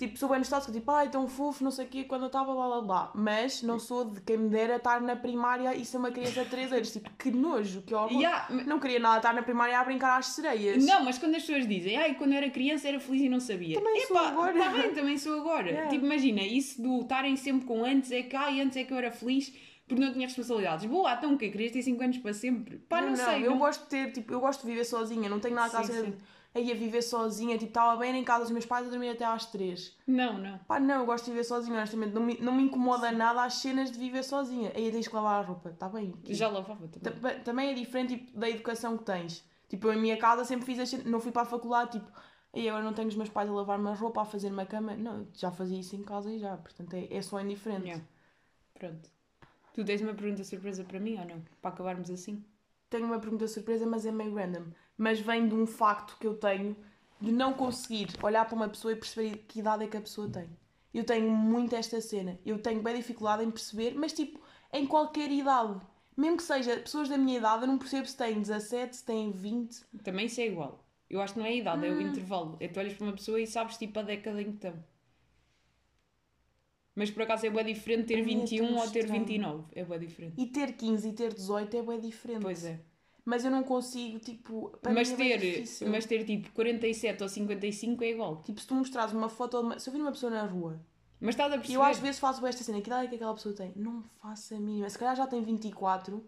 [0.00, 2.54] Tipo, sou bem nostálgica, tipo, ai, tão fofo, não sei o quê, quando eu estava
[2.54, 3.10] blá blá blá.
[3.14, 6.48] Mas não sou de quem me dera estar na primária e ser uma criança de
[6.48, 6.90] 3 anos.
[6.90, 8.10] Tipo, que nojo, que horror.
[8.10, 10.82] Yeah, Não queria nada estar na primária a brincar às sereias.
[10.86, 13.40] Não, mas quando as pessoas dizem, ai, quando eu era criança era feliz e não
[13.40, 13.78] sabia.
[13.78, 14.56] Também sou agora.
[14.58, 15.68] Está bem, também sou agora.
[15.68, 15.90] Yeah.
[15.90, 18.96] Tipo, imagina, isso do estarem sempre com antes é que, ai, antes é que eu
[18.96, 19.52] era feliz
[19.86, 20.86] porque não tinha responsabilidades.
[20.86, 21.50] Boa, então o quê?
[21.50, 22.78] Querias ter 5 anos para sempre?
[22.88, 23.44] Pá, não, sei.
[23.44, 25.92] Eu não- gosto de ter, tipo, eu gosto de viver sozinha, não tenho nada Sim,
[25.92, 26.14] cena sim.
[26.54, 29.24] Aí a viver sozinha, tipo, estava bem em casa dos meus pais a dormir até
[29.24, 29.96] às 3.
[30.06, 30.58] Não, não.
[30.58, 33.54] Pá, não, eu gosto de viver sozinha, honestamente, não me, não me incomoda nada as
[33.54, 34.72] cenas de viver sozinha.
[34.74, 36.14] Aí tens que lavar a roupa, está bem?
[36.26, 37.20] Já lavava também.
[37.20, 39.44] Ta- Também é diferente tipo, da educação que tens.
[39.68, 42.10] Tipo, eu em minha casa sempre fiz as cenas, não fui para a faculdade, tipo,
[42.52, 44.96] aí agora não tenho os meus pais a lavar-me a roupa, a fazer-me a cama.
[44.96, 47.84] Não, já fazia isso em casa e já, portanto é, é só indiferente.
[47.86, 48.04] Yeah.
[48.74, 49.08] Pronto.
[49.72, 51.42] Tu tens uma pergunta surpresa para mim ou não?
[51.62, 52.44] Para acabarmos assim?
[52.90, 54.64] Tenho uma pergunta surpresa, mas é meio random.
[54.98, 56.76] Mas vem de um facto que eu tenho
[57.20, 60.28] de não conseguir olhar para uma pessoa e perceber que idade é que a pessoa
[60.28, 60.48] tem.
[60.92, 62.38] Eu tenho muito esta cena.
[62.44, 64.40] Eu tenho bem dificuldade em perceber, mas tipo,
[64.72, 65.80] em qualquer idade.
[66.16, 69.30] Mesmo que seja pessoas da minha idade, eu não percebo se têm 17, se têm
[69.30, 69.84] 20.
[70.02, 70.84] Também isso é igual.
[71.08, 71.88] Eu acho que não é a idade, Ah.
[71.88, 72.56] é o intervalo.
[72.60, 74.84] É tu olhas para uma pessoa e sabes tipo a década em que estão.
[76.94, 79.20] Mas por acaso é bem diferente ter Ai, é 21 tão ou ter estranho.
[79.24, 79.64] 29.
[79.72, 80.34] É bem diferente.
[80.36, 82.42] E ter 15 e ter 18 é bem diferente.
[82.42, 82.80] Pois é.
[83.24, 85.88] Mas eu não consigo, tipo, para Mas mim é ter, difícil.
[85.90, 88.42] mas ter tipo 47 ou 55 é igual.
[88.42, 89.78] Tipo, se tu mostrares uma foto de uma...
[89.78, 90.80] Se eu vir uma pessoa na rua
[91.20, 91.76] Mas estás a perceber?
[91.76, 93.72] eu às vezes faço esta cena, que idade é que aquela pessoa tem?
[93.76, 94.88] Não faço a mínima.
[94.88, 96.24] Se calhar já tem 24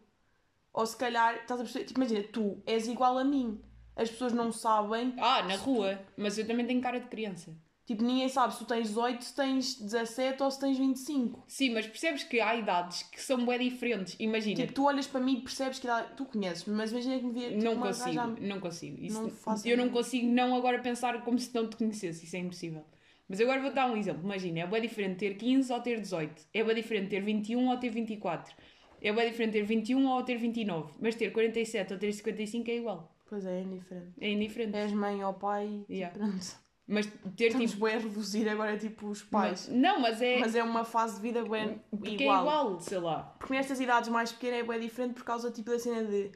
[0.73, 1.85] ou se calhar, estás a perceber?
[1.87, 3.61] Tipo, imagina, tu és igual a mim.
[3.97, 5.15] as pessoas não sabem.
[5.19, 6.01] Ah, na rua.
[6.17, 7.55] Mas eu também tenho cara de criança.
[7.85, 11.43] Tipo, ninguém sabe se tu tens 18, se tens 17 ou se tens 25.
[11.49, 14.15] Sim, mas percebes que há idades que são bem diferentes.
[14.21, 14.55] Imagina.
[14.61, 17.33] Tipo, tu olhas para mim e percebes que idade- tu conheces, mas imagina que me
[17.33, 17.49] vê.
[17.51, 19.05] Tipo, não consigo, gaja- não consigo.
[19.05, 22.37] Isso- Não faço eu não consigo não agora pensar como se não te conhecesse, isso
[22.37, 22.85] é impossível.
[23.29, 24.23] Mas agora vou dar um exemplo.
[24.23, 26.43] Imagina, é bem diferente ter 15 ou ter 18.
[26.55, 28.55] É bem diferente ter 21 ou ter 24.
[29.01, 30.93] É bem diferente ter 21 ou ter 29.
[31.01, 33.13] Mas ter 47 ou ter 55 é igual.
[33.29, 34.13] Pois é, é indiferente.
[34.21, 34.77] É indiferente.
[34.77, 36.17] És mãe ou pai, Yeah.
[36.17, 36.62] pronto.
[36.87, 37.07] Mas
[37.37, 37.85] ter Estamos tipo.
[37.85, 39.69] bem a reduzir agora, tipo, os pais.
[39.69, 40.39] Mas- não, mas é.
[40.39, 42.39] Mas é uma fase de vida bem porque igual.
[42.39, 43.35] é igual, sei lá.
[43.39, 46.33] Porque nestas idades mais pequenas é bem diferente por causa tipo, da cena de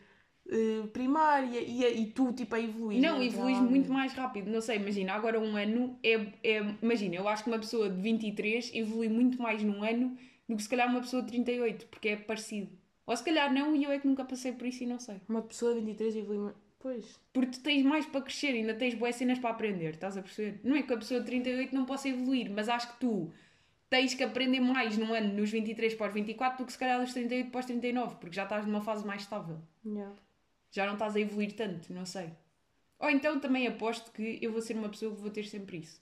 [0.48, 3.00] eh, primária e, e tu tipo a evoluir.
[3.02, 4.48] Não, tem evoluís nada a muito mais rápido.
[4.50, 6.74] Não sei, imagina, agora um ano é, é.
[6.80, 10.16] Imagina, eu acho que uma pessoa de 23 evolui muito mais num ano
[10.48, 12.70] do que se calhar uma pessoa de 38, porque é parecido.
[13.04, 15.20] Ou se calhar não, e eu é que nunca passei por isso e não sei.
[15.28, 16.52] Uma pessoa de 23 evolui.
[16.86, 17.20] Pois.
[17.32, 20.60] Porque tu tens mais para crescer, ainda tens boas cenas para aprender, estás a perceber?
[20.62, 23.32] Não é que a pessoa de 38 não possa evoluir, mas acho que tu
[23.90, 27.00] tens que aprender mais num ano nos 23 para os 24 do que se calhar
[27.00, 29.60] dos 38 para os 39, porque já estás numa fase mais estável.
[29.84, 30.14] Yeah.
[30.70, 32.30] Já não estás a evoluir tanto, não sei.
[33.00, 36.00] Ou então também aposto que eu vou ser uma pessoa que vou ter sempre isso.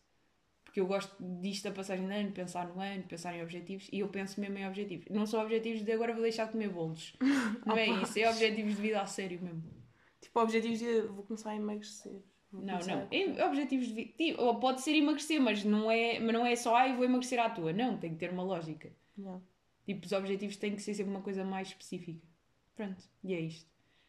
[0.66, 4.00] Porque eu gosto disto da passagem de ano, pensar no ano, pensar em objetivos e
[4.00, 5.06] eu penso mesmo em objetivos.
[5.08, 7.14] Não são objetivos de agora vou deixar de comer bolos.
[7.64, 9.83] Não é isso, é objetivos de vida a sério mesmo.
[10.24, 12.22] Tipo, objetivos de vou começar a emagrecer.
[12.50, 13.08] Não, não.
[13.10, 14.12] É objetivos de vida.
[14.16, 17.38] Tipo, ou pode ser emagrecer, mas não é, mas não é só, ai, vou emagrecer
[17.38, 17.72] à toa.
[17.72, 18.90] Não, tem que ter uma lógica.
[19.18, 19.40] Yeah.
[19.84, 22.26] Tipo, os objetivos têm que ser sempre uma coisa mais específica.
[22.74, 23.68] Pronto, e é isto.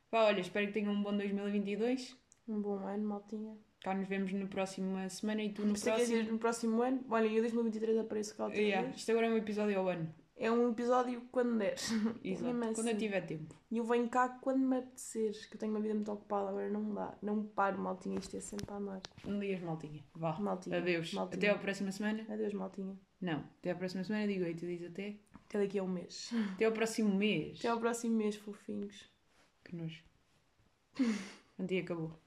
[0.09, 2.15] Pá, olha, espero que tenham um bom 2022.
[2.47, 3.57] Um bom ano, maltinha.
[3.81, 6.19] Cá nos vemos na próxima semana e tu no Pensei que ia próximo.
[6.21, 7.05] dizer no próximo ano.
[7.09, 8.97] Olha, eu em 2023 apareço cá outra Yeah, vez.
[8.99, 10.13] isto agora é um episódio ao ano.
[10.37, 11.75] É um episódio quando der.
[12.23, 12.73] Exato.
[12.75, 13.55] Quando eu tiver tempo.
[13.71, 16.69] E eu venho cá quando me apetecer, que eu tenho uma vida muito ocupada, agora
[16.69, 17.17] não dá.
[17.21, 19.01] Não paro, maltinha, isto é sempre a andar.
[19.25, 20.03] Um dia, maltinha.
[20.13, 20.37] Vá.
[20.37, 20.77] Maltinha.
[20.77, 21.13] Adeus.
[21.13, 21.37] Maltinha.
[21.37, 22.25] Até à próxima semana.
[22.29, 22.99] Adeus, maltinha.
[23.21, 25.17] Não, até à próxima semana digo aí, tu dizes até.
[25.47, 26.31] Até daqui a um mês.
[26.53, 27.59] Até ao próximo mês.
[27.59, 29.09] Até ao próximo mês, fofinhos.
[29.63, 30.03] Que nojo.
[31.59, 32.24] Antes acabou.